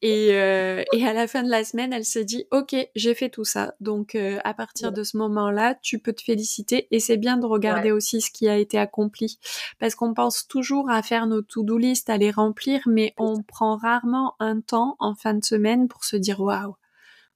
Et, 0.01 0.29
euh, 0.33 0.83
et, 0.93 1.05
à 1.05 1.13
la 1.13 1.27
fin 1.27 1.43
de 1.43 1.49
la 1.49 1.63
semaine, 1.63 1.93
elle 1.93 2.05
se 2.05 2.19
dit, 2.19 2.45
OK, 2.51 2.75
j'ai 2.95 3.13
fait 3.13 3.29
tout 3.29 3.43
ça. 3.43 3.75
Donc, 3.79 4.15
euh, 4.15 4.39
à 4.43 4.53
partir 4.53 4.91
de 4.91 5.03
ce 5.03 5.17
moment-là, 5.17 5.75
tu 5.81 5.99
peux 5.99 6.13
te 6.13 6.21
féliciter. 6.21 6.87
Et 6.91 6.99
c'est 6.99 7.17
bien 7.17 7.37
de 7.37 7.45
regarder 7.45 7.91
aussi 7.91 8.21
ce 8.21 8.31
qui 8.31 8.47
a 8.47 8.57
été 8.57 8.77
accompli. 8.77 9.39
Parce 9.79 9.95
qu'on 9.95 10.13
pense 10.13 10.47
toujours 10.47 10.89
à 10.89 11.01
faire 11.01 11.27
nos 11.27 11.41
to-do 11.41 11.77
list, 11.77 12.09
à 12.09 12.17
les 12.17 12.31
remplir, 12.31 12.81
mais 12.87 13.13
on 13.17 13.43
prend 13.43 13.75
rarement 13.75 14.35
un 14.39 14.61
temps 14.61 14.95
en 14.99 15.15
fin 15.15 15.33
de 15.33 15.43
semaine 15.43 15.87
pour 15.87 16.03
se 16.03 16.15
dire, 16.15 16.39
waouh, 16.39 16.75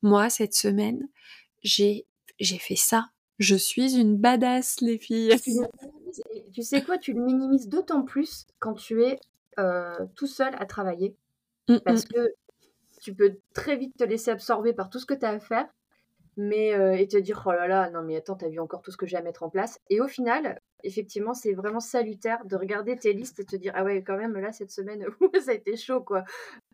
moi, 0.01 0.29
cette 0.29 0.53
semaine, 0.53 1.07
j'ai, 1.63 2.05
j'ai 2.39 2.57
fait 2.59 2.75
ça. 2.75 3.09
Je 3.39 3.55
suis 3.55 3.95
une 3.95 4.17
badass, 4.17 4.81
les 4.81 4.97
filles. 4.97 5.35
Tu 6.53 6.63
sais 6.63 6.81
quoi, 6.81 6.97
tu 6.97 7.13
le 7.13 7.21
minimises 7.21 7.67
d'autant 7.67 8.01
plus 8.01 8.47
quand 8.59 8.73
tu 8.73 9.03
es 9.03 9.19
euh, 9.59 10.05
tout 10.15 10.27
seul 10.27 10.53
à 10.57 10.65
travailler. 10.65 11.15
Mmh, 11.67 11.77
parce 11.85 12.05
mmh. 12.05 12.13
que 12.13 12.33
tu 13.01 13.13
peux 13.13 13.37
très 13.53 13.77
vite 13.77 13.95
te 13.97 14.03
laisser 14.03 14.31
absorber 14.31 14.73
par 14.73 14.89
tout 14.89 14.99
ce 14.99 15.05
que 15.05 15.13
tu 15.13 15.25
as 15.25 15.29
à 15.29 15.39
faire 15.39 15.67
mais 16.37 16.73
euh, 16.75 16.93
et 16.93 17.07
te 17.07 17.17
dire 17.17 17.43
oh 17.45 17.51
là 17.51 17.67
là 17.67 17.89
non 17.89 18.03
mais 18.03 18.15
attends 18.15 18.35
t'as 18.35 18.47
vu 18.47 18.59
encore 18.59 18.81
tout 18.81 18.91
ce 18.91 18.97
que 18.97 19.07
j'ai 19.07 19.17
à 19.17 19.21
mettre 19.21 19.43
en 19.43 19.49
place 19.49 19.81
et 19.89 19.99
au 19.99 20.07
final 20.07 20.61
effectivement 20.83 21.33
c'est 21.33 21.53
vraiment 21.53 21.79
salutaire 21.79 22.45
de 22.45 22.55
regarder 22.55 22.95
tes 22.95 23.11
listes 23.11 23.39
et 23.39 23.45
te 23.45 23.55
dire 23.55 23.73
ah 23.75 23.83
ouais 23.83 24.03
quand 24.03 24.17
même 24.17 24.37
là 24.37 24.51
cette 24.51 24.71
semaine 24.71 25.05
ça 25.43 25.51
a 25.51 25.53
été 25.55 25.75
chaud 25.75 26.01
quoi 26.01 26.23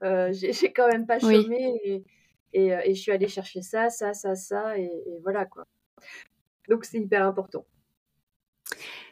euh, 0.03 0.31
j'ai 0.33 0.73
quand 0.73 0.89
même 0.89 1.07
pas 1.07 1.19
chômé 1.19 2.03
et, 2.51 2.67
et, 2.67 2.93
je 2.93 3.01
suis 3.01 3.11
allée 3.11 3.29
chercher 3.29 3.61
ça 3.61 3.89
ça 3.89 4.13
ça 4.13 4.35
ça 4.35 4.77
et, 4.77 4.83
et 4.83 5.19
voilà 5.23 5.45
quoi 5.45 5.65
donc 6.67 6.83
c'est 6.83 6.99
hyper 6.99 7.25
important 7.25 7.65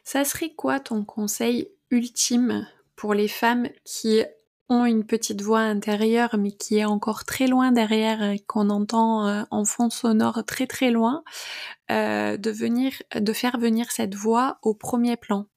ça 0.04 0.26
serait 0.26 0.54
quoi 0.54 0.82
ton 0.82 1.06
conseil 1.06 1.72
ultime 1.92 2.68
pour 3.02 3.16
les 3.16 3.28
femmes 3.28 3.68
qui 3.84 4.22
ont 4.70 4.86
une 4.86 5.08
petite 5.08 5.42
voix 5.42 5.62
intérieure 5.62 6.38
mais 6.38 6.52
qui 6.52 6.78
est 6.78 6.86
encore 6.86 7.26
très 7.26 7.48
loin 7.48 7.72
derrière 7.72 8.22
et 8.22 8.38
qu'on 8.42 8.70
entend 8.70 9.28
euh, 9.28 9.42
en 9.50 9.66
fond 9.66 9.90
sonore 9.90 10.44
très 10.46 10.68
très 10.68 10.92
loin, 10.92 11.24
euh, 11.90 12.38
de 12.38 12.52
venir, 12.52 12.94
de 13.16 13.34
faire 13.34 13.58
venir 13.58 13.92
cette 13.92 14.14
voix 14.14 14.60
au 14.62 14.76
premier 14.76 15.18
plan 15.18 15.48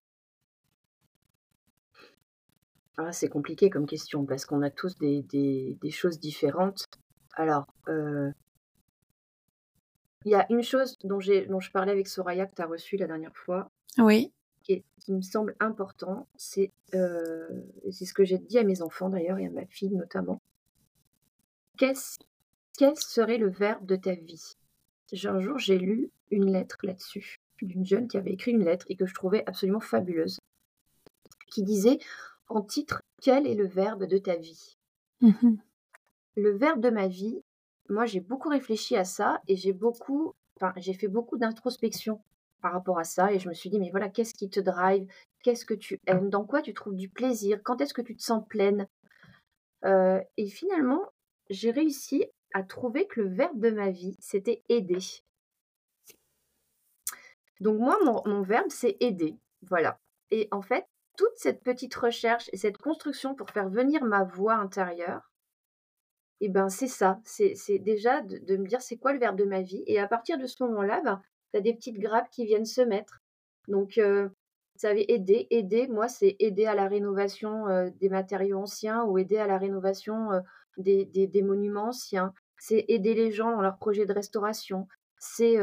ah, 2.96 3.12
C'est 3.12 3.28
compliqué 3.28 3.68
comme 3.68 3.84
question 3.84 4.24
parce 4.24 4.46
qu'on 4.46 4.62
a 4.62 4.70
tous 4.70 4.96
des, 4.96 5.22
des, 5.22 5.90
choses 5.90 6.18
différentes. 6.18 6.86
Alors, 7.36 7.66
euh, 7.88 8.30
il 10.24 10.32
y 10.32 10.34
a 10.34 10.46
une 10.48 10.62
chose 10.62 10.96
dont, 11.04 11.18
dont 11.50 11.60
je 11.60 11.70
parlais 11.72 11.92
avec 11.92 12.08
Soraya 12.08 12.46
que 12.46 12.54
tu 12.54 12.62
as 12.62 12.66
reçue 12.66 12.96
la 12.96 13.06
dernière 13.06 13.36
fois. 13.36 13.70
Oui 13.98 14.32
qui, 14.64 15.12
me 15.12 15.20
semble 15.20 15.54
important, 15.60 16.26
c'est 16.36 16.72
euh, 16.94 17.48
c'est 17.92 18.06
ce 18.06 18.14
que 18.14 18.24
j'ai 18.24 18.38
dit 18.38 18.58
à 18.58 18.64
mes 18.64 18.82
enfants 18.82 19.10
d'ailleurs 19.10 19.38
et 19.38 19.46
à 19.46 19.50
ma 19.50 19.66
fille 19.66 19.94
notamment. 19.94 20.40
Quel, 21.76 21.94
quel 22.78 22.96
serait 22.96 23.38
le 23.38 23.50
verbe 23.50 23.84
de 23.84 23.96
ta 23.96 24.14
vie? 24.14 24.56
Un 25.24 25.40
jour, 25.40 25.58
j'ai 25.58 25.78
lu 25.78 26.10
une 26.30 26.50
lettre 26.50 26.78
là-dessus, 26.82 27.36
d'une 27.62 27.84
jeune 27.84 28.08
qui 28.08 28.16
avait 28.16 28.32
écrit 28.32 28.52
une 28.52 28.64
lettre 28.64 28.86
et 28.88 28.96
que 28.96 29.06
je 29.06 29.14
trouvais 29.14 29.44
absolument 29.46 29.80
fabuleuse, 29.80 30.40
qui 31.48 31.62
disait 31.62 31.98
en 32.48 32.62
titre 32.62 33.02
Quel 33.20 33.46
est 33.46 33.54
le 33.54 33.66
verbe 33.66 34.04
de 34.06 34.18
ta 34.18 34.36
vie? 34.36 34.76
Mmh 35.20 35.56
Le 36.36 36.56
verbe 36.56 36.80
de 36.80 36.90
ma 36.90 37.06
vie, 37.06 37.40
moi 37.88 38.06
j'ai 38.06 38.20
beaucoup 38.20 38.48
réfléchi 38.48 38.96
à 38.96 39.04
ça 39.04 39.40
et 39.46 39.56
j'ai 39.56 39.72
beaucoup, 39.72 40.34
enfin 40.56 40.72
j'ai 40.76 40.94
fait 40.94 41.08
beaucoup 41.08 41.36
d'introspection 41.36 42.20
par 42.64 42.72
rapport 42.72 42.98
à 42.98 43.04
ça 43.04 43.30
et 43.30 43.38
je 43.38 43.46
me 43.46 43.52
suis 43.52 43.68
dit, 43.68 43.78
mais 43.78 43.90
voilà, 43.90 44.08
qu'est-ce 44.08 44.32
qui 44.32 44.48
te 44.48 44.58
drive? 44.58 45.06
Qu'est-ce 45.42 45.66
que 45.66 45.74
tu 45.74 46.00
aimes? 46.06 46.30
Dans 46.30 46.46
quoi 46.46 46.62
tu 46.62 46.72
trouves 46.72 46.96
du 46.96 47.10
plaisir? 47.10 47.60
Quand 47.62 47.78
est-ce 47.82 47.92
que 47.92 48.00
tu 48.00 48.16
te 48.16 48.22
sens 48.22 48.42
pleine? 48.48 48.88
Euh, 49.84 50.18
Et 50.38 50.48
finalement, 50.48 51.02
j'ai 51.50 51.70
réussi 51.70 52.24
à 52.54 52.62
trouver 52.62 53.06
que 53.06 53.20
le 53.20 53.28
verbe 53.28 53.60
de 53.60 53.68
ma 53.68 53.90
vie, 53.90 54.16
c'était 54.18 54.62
aider. 54.70 54.96
Donc 57.60 57.78
moi, 57.78 57.98
mon, 58.02 58.40
verbe, 58.40 58.70
c'est 58.70 58.96
aider. 59.00 59.36
Voilà. 59.60 59.98
Et 60.30 60.48
en 60.50 60.62
fait, 60.62 60.86
toute 61.18 61.36
cette 61.36 61.62
petite 61.62 61.94
recherche 61.94 62.48
et 62.54 62.56
cette 62.56 62.78
construction 62.78 63.34
pour 63.34 63.50
faire 63.50 63.68
venir 63.68 64.06
ma 64.06 64.24
voix 64.24 64.54
intérieure, 64.54 65.30
et 66.40 66.46
eh 66.46 66.48
ben 66.48 66.70
c'est 66.70 66.88
ça. 66.88 67.20
C'est 67.24 67.78
déjà 67.78 68.22
de, 68.22 68.56
me 68.56 68.66
dire 68.66 68.80
c'est 68.80 68.96
quoi 68.96 69.12
le 69.12 69.18
verbe 69.18 69.36
de 69.36 69.44
ma 69.44 69.60
vie? 69.60 69.84
Et 69.86 69.98
à 70.00 70.08
partir 70.08 70.38
de 70.38 70.46
ce 70.46 70.62
moment-là, 70.64 71.02
ben, 71.02 71.22
des 71.60 71.74
petites 71.74 71.98
grappes 71.98 72.30
qui 72.30 72.44
viennent 72.44 72.64
se 72.64 72.80
mettre. 72.80 73.20
Donc, 73.68 73.98
euh, 73.98 74.26
vous 74.26 74.80
savez, 74.80 75.12
aider, 75.12 75.46
aider, 75.50 75.86
moi, 75.88 76.08
c'est 76.08 76.36
aider 76.38 76.66
à 76.66 76.74
la 76.74 76.88
rénovation 76.88 77.68
euh, 77.68 77.90
des 78.00 78.08
matériaux 78.08 78.58
anciens 78.58 79.04
ou 79.04 79.18
aider 79.18 79.38
à 79.38 79.46
la 79.46 79.58
rénovation 79.58 80.32
euh, 80.32 80.40
des, 80.76 81.04
des, 81.04 81.42
monuments 81.42 81.88
anciens. 81.88 82.34
C'est 82.58 82.84
aider 82.88 83.14
les 83.14 83.30
gens 83.30 83.50
dans 83.52 83.60
leurs 83.60 83.78
projets 83.78 84.06
de 84.06 84.12
restauration. 84.12 84.88
C'est 85.18 85.56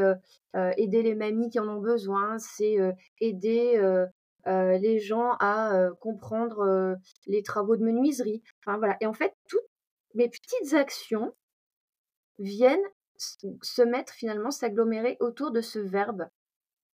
aider 0.54 1.02
les 1.02 1.14
mamies 1.14 1.50
qui 1.50 1.60
en 1.60 1.68
ont 1.68 1.80
besoin. 1.80 2.38
C'est 2.38 2.76
aider 3.20 4.06
les 4.46 4.98
gens 4.98 5.36
à 5.38 5.88
comprendre 6.00 6.96
les 7.26 7.42
travaux 7.42 7.76
de 7.76 7.84
menuiserie. 7.84 8.42
Enfin, 8.60 8.78
voilà. 8.78 8.96
Et 9.00 9.06
en 9.06 9.12
fait, 9.12 9.34
toutes 9.48 9.60
mes 10.14 10.28
petites 10.28 10.74
actions 10.74 11.34
viennent 12.38 12.80
se 13.62 13.82
mettre 13.82 14.12
finalement, 14.12 14.50
s'agglomérer 14.50 15.16
autour 15.20 15.50
de 15.50 15.60
ce 15.60 15.78
verbe. 15.78 16.26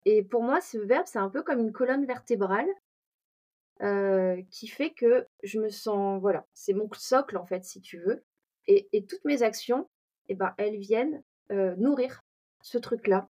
Et 0.05 0.23
pour 0.23 0.43
moi, 0.43 0.61
ce 0.61 0.79
verbe, 0.79 1.07
c'est 1.07 1.19
un 1.19 1.31
peu 1.31 1.43
comme 1.43 1.59
une 1.59 1.73
colonne 1.73 2.07
vertébrale 2.07 2.69
euh, 3.83 4.41
qui 4.51 4.69
fait 4.69 4.91
que 4.91 5.27
je 5.43 5.59
me 5.59 5.69
sens, 5.69 6.21
voilà, 6.21 6.47
c'est 6.55 6.73
mon 6.73 6.89
socle 6.95 7.37
en 7.37 7.45
fait, 7.45 7.65
si 7.65 7.81
tu 7.81 7.99
veux. 7.99 8.25
Et, 8.69 9.05
toutes 9.09 9.25
mes 9.25 9.43
actions, 9.43 9.89
eh 10.29 10.35
ben, 10.35 10.53
elles 10.59 10.79
viennent 10.79 11.23
euh, 11.53 11.77
nourrir 11.77 12.25
ce 12.63 12.79
truc-là 12.79 13.29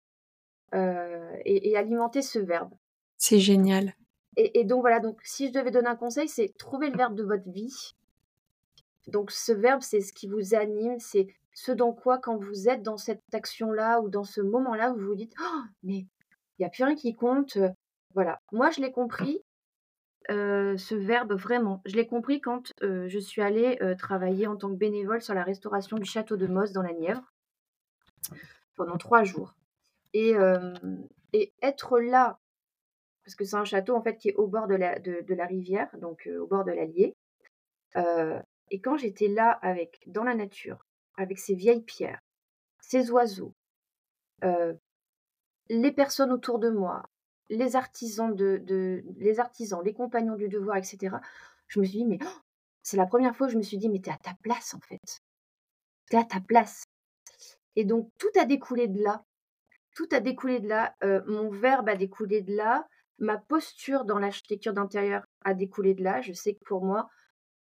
euh, 0.73 1.37
et, 1.45 1.77
alimenter 1.77 2.21
ce 2.21 2.39
verbe. 2.39 2.73
C'est 3.17 3.39
génial. 3.39 3.93
Et, 4.35 4.59
et, 4.59 4.65
donc 4.65 4.81
voilà, 4.81 4.99
donc 4.99 5.21
si 5.23 5.47
je 5.47 5.53
devais 5.53 5.71
donner 5.71 5.87
un 5.87 5.95
conseil, 5.95 6.27
c'est 6.27 6.53
trouver 6.57 6.89
le 6.89 6.97
verbe 6.97 7.15
de 7.15 7.23
votre 7.23 7.49
vie. 7.49 7.93
Donc 9.07 9.31
ce 9.31 9.51
verbe, 9.51 9.81
c'est 9.81 10.01
ce 10.01 10.11
qui 10.11 10.27
vous 10.27 10.53
anime, 10.53 10.99
c'est 10.99 11.27
ce 11.53 11.71
dans 11.71 11.93
quoi, 11.93 12.17
quand 12.17 12.37
vous 12.37 12.69
êtes 12.69 12.81
dans 12.81 12.97
cette 12.97 13.23
action-là 13.33 14.01
ou 14.01 14.09
dans 14.09 14.23
ce 14.23 14.41
moment-là, 14.41 14.93
vous 14.93 15.05
vous 15.05 15.15
dites 15.15 15.33
«Oh, 15.39 15.61
mais 15.83 16.05
il 16.61 16.61
n'y 16.61 16.65
a 16.65 16.69
plus 16.69 16.83
rien 16.83 16.95
qui 16.95 17.15
compte. 17.15 17.57
Voilà. 18.13 18.39
Moi, 18.51 18.69
je 18.71 18.81
l'ai 18.81 18.91
compris, 18.91 19.41
ce 20.29 20.95
verbe 20.95 21.33
vraiment. 21.33 21.81
Je 21.85 21.95
l'ai 21.95 22.07
compris 22.07 22.39
quand 22.39 22.71
je 22.81 23.19
suis 23.19 23.41
allée 23.41 23.79
travailler 23.97 24.47
en 24.47 24.55
tant 24.55 24.69
que 24.69 24.75
bénévole 24.75 25.21
sur 25.21 25.33
la 25.33 25.43
restauration 25.43 25.97
du 25.97 26.05
château 26.05 26.37
de 26.37 26.47
Moss 26.47 26.71
dans 26.71 26.83
la 26.83 26.93
Nièvre 26.93 27.33
pendant 28.75 28.97
trois 28.97 29.23
jours. 29.23 29.55
Et, 30.13 30.33
et 31.33 31.53
être 31.61 31.99
là, 31.99 32.39
parce 33.25 33.35
que 33.35 33.45
c'est 33.45 33.55
un 33.55 33.65
château 33.65 33.95
en 33.95 34.01
fait 34.01 34.17
qui 34.17 34.29
est 34.29 34.35
au 34.35 34.47
bord 34.47 34.67
de 34.67 34.75
la, 34.75 34.99
de, 34.99 35.33
la 35.33 35.45
rivière, 35.45 35.89
donc 35.99 36.29
au 36.39 36.45
bord 36.47 36.63
de 36.63 36.71
l'Allier. 36.71 37.15
et 37.95 38.81
quand 38.81 38.97
j'étais 38.97 39.29
là 39.29 39.49
avec 39.49 40.01
dans 40.05 40.23
la 40.23 40.35
nature, 40.35 40.85
avec 41.21 41.39
ces 41.39 41.55
vieilles 41.55 41.83
pierres, 41.83 42.19
ces 42.81 43.11
oiseaux, 43.11 43.53
les 45.69 45.91
personnes 45.91 46.31
autour 46.31 46.59
de 46.59 46.69
moi, 46.69 47.03
les 47.49 47.75
artisans 47.75 48.35
de, 48.35 49.03
les 49.17 49.39
artisans, 49.39 49.81
les 49.83 49.93
compagnons 49.93 50.35
du 50.35 50.49
devoir, 50.49 50.77
etc. 50.77 51.17
Je 51.67 51.79
me 51.79 51.85
suis 51.85 51.99
dit 51.99 52.05
mais 52.05 52.19
oh, 52.21 52.39
c'est 52.81 52.97
la 52.97 53.05
première 53.05 53.35
fois 53.35 53.47
que 53.47 53.53
je 53.53 53.57
me 53.57 53.63
suis 53.63 53.77
dit 53.77 53.89
mais 53.89 53.99
t'es 53.99 54.11
à 54.11 54.17
ta 54.17 54.33
place 54.41 54.73
en 54.73 54.79
fait, 54.79 55.21
t'es 56.09 56.17
à 56.17 56.25
ta 56.25 56.39
place. 56.41 56.83
Et 57.75 57.85
donc 57.85 58.09
tout 58.17 58.31
a 58.39 58.45
découlé 58.45 58.87
de 58.87 59.01
là 59.01 59.23
tout 59.95 60.07
a 60.11 60.19
découlé 60.19 60.59
de 60.59 60.67
là. 60.67 60.95
mon 61.27 61.49
verbe 61.49 61.89
a 61.89 61.95
découlé 61.95 62.41
de 62.41 62.55
là. 62.55 62.87
Ma 63.19 63.37
posture 63.37 64.05
dans 64.05 64.17
l'architecture 64.17 64.73
d'intérieur 64.73 65.23
a 65.43 65.53
découlé 65.53 65.93
de 65.93 66.03
là. 66.03 66.21
Je 66.21 66.33
sais 66.33 66.53
que 66.55 66.63
pour 66.65 66.83
moi, 66.83 67.09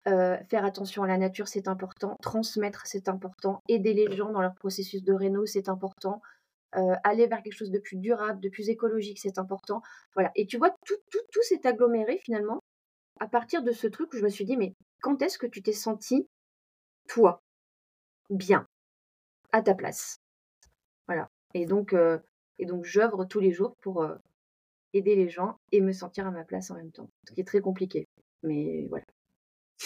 faire 0.06 0.66
attention 0.66 1.04
à 1.04 1.08
la 1.08 1.18
nature, 1.18 1.48
c'est 1.48 1.68
important. 1.68 2.18
Transmettre, 2.22 2.86
c'est 2.86 3.10
important. 3.10 3.62
Aider 3.68 3.94
les 3.94 4.16
gens 4.16 4.32
dans 4.32 4.42
leur 4.42 4.56
processus 4.56 5.04
de 5.04 5.14
réno, 5.14 5.46
c'est 5.46 5.70
important. 5.70 6.22
aller 7.04 7.28
vers 7.28 7.42
quelque 7.42 7.54
chose 7.54 7.72
de 7.72 7.80
plus 7.80 7.98
durable, 7.98 8.40
de 8.42 8.50
plus 8.50 8.70
écologique, 8.70 9.20
c'est 9.20 9.38
important. 9.38 9.82
Voilà. 10.14 10.32
Et 10.36 10.46
tu 10.46 10.58
vois, 10.58 10.72
tout, 10.86 10.98
tout, 11.12 11.20
tout 11.32 11.42
s'est 11.42 11.66
aggloméré 11.66 12.20
finalement 12.24 12.60
à 13.20 13.28
partir 13.28 13.64
de 13.64 13.72
ce 13.72 13.88
truc 13.88 14.14
où 14.14 14.18
je 14.18 14.24
me 14.24 14.30
suis 14.30 14.46
dit, 14.46 14.58
mais 14.58 14.74
quand 15.02 15.22
est-ce 15.22 15.38
que 15.38 15.48
tu 15.48 15.62
t'es 15.62 15.74
senti, 15.74 16.28
toi, 17.08 17.42
bien, 18.30 18.68
à 19.52 19.62
ta 19.62 19.74
place? 19.74 20.18
Voilà. 21.08 21.30
Et 21.54 21.66
donc, 21.66 21.96
et 22.60 22.66
donc 22.66 22.84
j'œuvre 22.84 23.26
tous 23.26 23.40
les 23.40 23.52
jours 23.52 23.76
pour 23.82 24.06
aider 24.94 25.16
les 25.16 25.30
gens 25.30 25.58
et 25.72 25.82
me 25.82 25.92
sentir 25.92 26.28
à 26.28 26.32
ma 26.32 26.44
place 26.44 26.72
en 26.72 26.76
même 26.76 26.92
temps. 26.92 27.10
Ce 27.28 27.34
qui 27.34 27.42
est 27.42 27.46
très 27.46 27.62
compliqué. 27.62 28.08
Mais 28.44 28.88
voilà. 28.90 29.06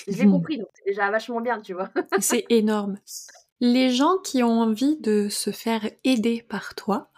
Je 0.07 0.17
l'ai 0.17 0.25
compris, 0.25 0.57
donc 0.57 0.67
c'est 0.73 0.85
déjà 0.85 1.09
vachement 1.09 1.41
bien, 1.41 1.59
tu 1.61 1.73
vois. 1.73 1.89
c'est 2.19 2.45
énorme. 2.49 2.97
Les 3.59 3.89
gens 3.89 4.17
qui 4.23 4.43
ont 4.43 4.61
envie 4.61 4.97
de 4.97 5.27
se 5.29 5.51
faire 5.51 5.89
aider 6.03 6.45
par 6.47 6.75
toi, 6.75 7.09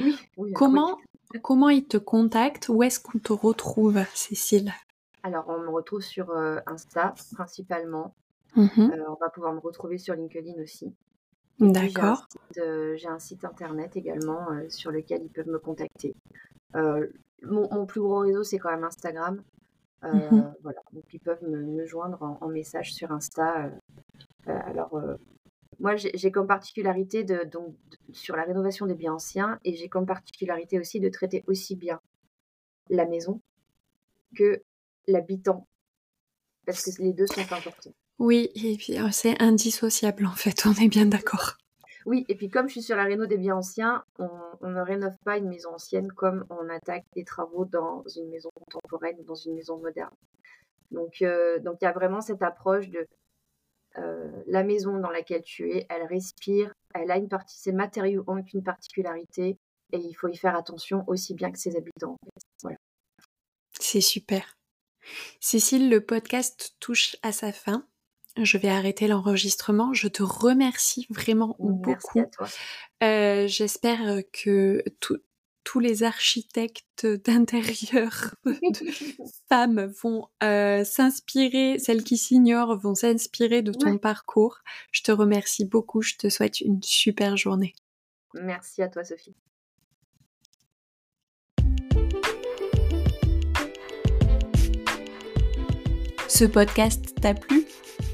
oui, 0.00 0.16
comment, 0.54 0.98
comment 1.42 1.68
ils 1.68 1.86
te 1.86 1.98
contactent? 1.98 2.68
Où 2.68 2.82
est-ce 2.82 2.98
qu'on 2.98 3.18
te 3.18 3.32
retrouve, 3.32 4.00
Cécile? 4.14 4.72
Alors, 5.22 5.44
on 5.48 5.58
me 5.58 5.68
retrouve 5.68 6.00
sur 6.00 6.34
Insta 6.66 7.14
principalement. 7.34 8.14
Mmh 8.56 8.90
on 9.08 9.14
va 9.14 9.30
pouvoir 9.30 9.54
me 9.54 9.60
retrouver 9.60 9.98
sur 9.98 10.14
LinkedIn 10.14 10.60
aussi. 10.62 10.92
D'accord. 11.70 12.26
J'ai 12.54 13.08
un, 13.08 13.18
site 13.18 13.44
internet 13.44 13.96
également 13.96 14.50
euh, 14.50 14.68
sur 14.68 14.90
lequel 14.90 15.22
ils 15.22 15.30
peuvent 15.30 15.48
me 15.48 15.58
contacter. 15.58 16.14
Euh, 16.76 17.06
mon, 17.42 17.86
plus 17.86 18.00
gros 18.00 18.20
réseau, 18.20 18.42
c'est 18.42 18.58
quand 18.58 18.70
même 18.70 18.84
Instagram. 18.84 19.42
Euh, 20.04 20.08
mmh 20.08 20.54
voilà, 20.62 20.80
donc 20.92 21.04
ils 21.12 21.20
peuvent 21.20 21.42
me, 21.42 21.86
joindre 21.86 22.36
en, 22.40 22.48
message 22.48 22.92
sur 22.92 23.12
Insta. 23.12 23.70
alors, 24.46 25.00
moi, 25.78 25.96
j'ai 25.96 26.30
comme 26.30 26.46
particularité 26.46 27.24
de, 27.24 27.44
donc, 27.44 27.74
sur 28.12 28.36
la 28.36 28.44
rénovation 28.44 28.86
des 28.86 28.94
biens 28.94 29.14
anciens 29.14 29.58
et 29.64 29.74
j'ai 29.74 29.88
comme 29.88 30.06
particularité 30.06 30.78
aussi 30.78 31.00
de 31.00 31.08
traiter 31.08 31.44
aussi 31.46 31.76
bien 31.76 32.00
la 32.88 33.06
maison 33.06 33.40
que 34.36 34.62
l'habitant, 35.06 35.66
parce 36.66 36.84
que 36.84 37.02
les 37.02 37.12
deux 37.12 37.26
sont 37.26 37.40
importants. 37.40 37.92
Oui, 38.18 38.50
et 38.54 38.76
puis 38.76 38.98
euh, 38.98 39.08
c'est 39.10 39.40
indissociable 39.42 40.26
en 40.26 40.34
fait, 40.34 40.64
on 40.66 40.72
est 40.74 40.88
bien 40.88 41.06
d'accord. 41.06 41.56
Oui, 42.06 42.24
et 42.28 42.34
puis 42.34 42.48
comme 42.48 42.68
je 42.68 42.72
suis 42.72 42.82
sur 42.82 42.96
la 42.96 43.04
réno 43.04 43.26
des 43.26 43.38
biens 43.38 43.56
anciens, 43.56 44.04
on, 44.18 44.28
ne 44.62 44.80
rénove 44.80 45.16
pas 45.24 45.36
une 45.38 45.48
maison 45.48 45.74
ancienne 45.74 46.10
comme 46.12 46.44
on 46.50 46.68
attaque 46.68 47.04
des 47.14 47.24
travaux 47.24 47.64
dans 47.64 48.04
une 48.16 48.28
maison 48.28 48.50
contemporaine 48.54 49.16
ou 49.20 49.24
dans 49.24 49.34
une 49.34 49.54
maison 49.54 49.78
moderne. 49.78 50.14
Donc, 50.90 51.22
euh, 51.22 51.58
il 51.62 51.84
y 51.84 51.86
a 51.86 51.92
vraiment 51.92 52.20
cette 52.20 52.42
approche 52.42 52.88
de 52.90 53.06
euh, 53.98 54.42
la 54.46 54.62
maison 54.64 54.98
dans 54.98 55.10
laquelle 55.10 55.42
tu 55.42 55.70
es, 55.70 55.86
elle 55.88 56.06
respire, 56.06 56.72
elle 56.94 57.10
a 57.10 57.16
une 57.16 57.28
partie, 57.28 57.58
ses 57.58 57.72
matériaux 57.72 58.24
ont 58.26 58.42
une 58.52 58.62
particularité 58.62 59.58
et 59.92 59.98
il 59.98 60.14
faut 60.14 60.28
y 60.28 60.36
faire 60.36 60.56
attention 60.56 61.04
aussi 61.06 61.34
bien 61.34 61.52
que 61.52 61.58
ses 61.58 61.76
habitants. 61.76 62.16
Voilà. 62.62 62.78
C'est 63.78 64.00
super. 64.00 64.56
Cécile, 65.40 65.90
le 65.90 66.00
podcast 66.00 66.76
touche 66.80 67.16
à 67.22 67.32
sa 67.32 67.52
fin 67.52 67.86
je 68.36 68.58
vais 68.58 68.68
arrêter 68.68 69.08
l'enregistrement. 69.08 69.92
Je 69.92 70.08
te 70.08 70.22
remercie 70.22 71.06
vraiment 71.10 71.56
beaucoup. 71.58 72.20
À 72.20 72.24
toi. 72.24 72.48
Euh, 73.02 73.46
j'espère 73.46 74.22
que 74.32 74.82
tous 75.64 75.80
les 75.80 76.02
architectes 76.02 77.06
d'intérieur 77.24 78.34
de 78.44 78.54
femmes 79.48 79.92
vont 80.02 80.28
euh, 80.42 80.84
s'inspirer, 80.84 81.78
celles 81.78 82.04
qui 82.04 82.16
s'ignorent 82.16 82.76
vont 82.76 82.94
s'inspirer 82.94 83.62
de 83.62 83.72
ton 83.72 83.98
parcours. 83.98 84.58
Je 84.92 85.02
te 85.02 85.12
remercie 85.12 85.64
beaucoup. 85.64 86.02
Je 86.02 86.16
te 86.16 86.28
souhaite 86.28 86.60
une 86.60 86.82
super 86.82 87.36
journée. 87.36 87.74
Merci 88.34 88.82
à 88.82 88.88
toi, 88.88 89.04
Sophie. 89.04 89.34
Podcast 96.46 97.14
t'a 97.20 97.34
plu? 97.34 97.64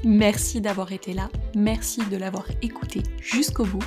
Merci 0.03 0.61
d'avoir 0.61 0.91
été 0.91 1.13
là, 1.13 1.29
merci 1.55 2.01
de 2.09 2.17
l'avoir 2.17 2.45
écouté 2.61 3.03
jusqu'au 3.21 3.65
bout. 3.65 3.83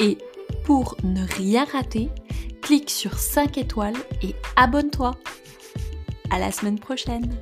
Et 0.00 0.18
pour 0.64 0.96
ne 1.04 1.26
rien 1.26 1.64
rater, 1.64 2.08
clique 2.62 2.90
sur 2.90 3.18
5 3.18 3.58
étoiles 3.58 3.96
et 4.22 4.34
abonne-toi. 4.56 5.12
À 6.30 6.38
la 6.38 6.52
semaine 6.52 6.78
prochaine 6.78 7.38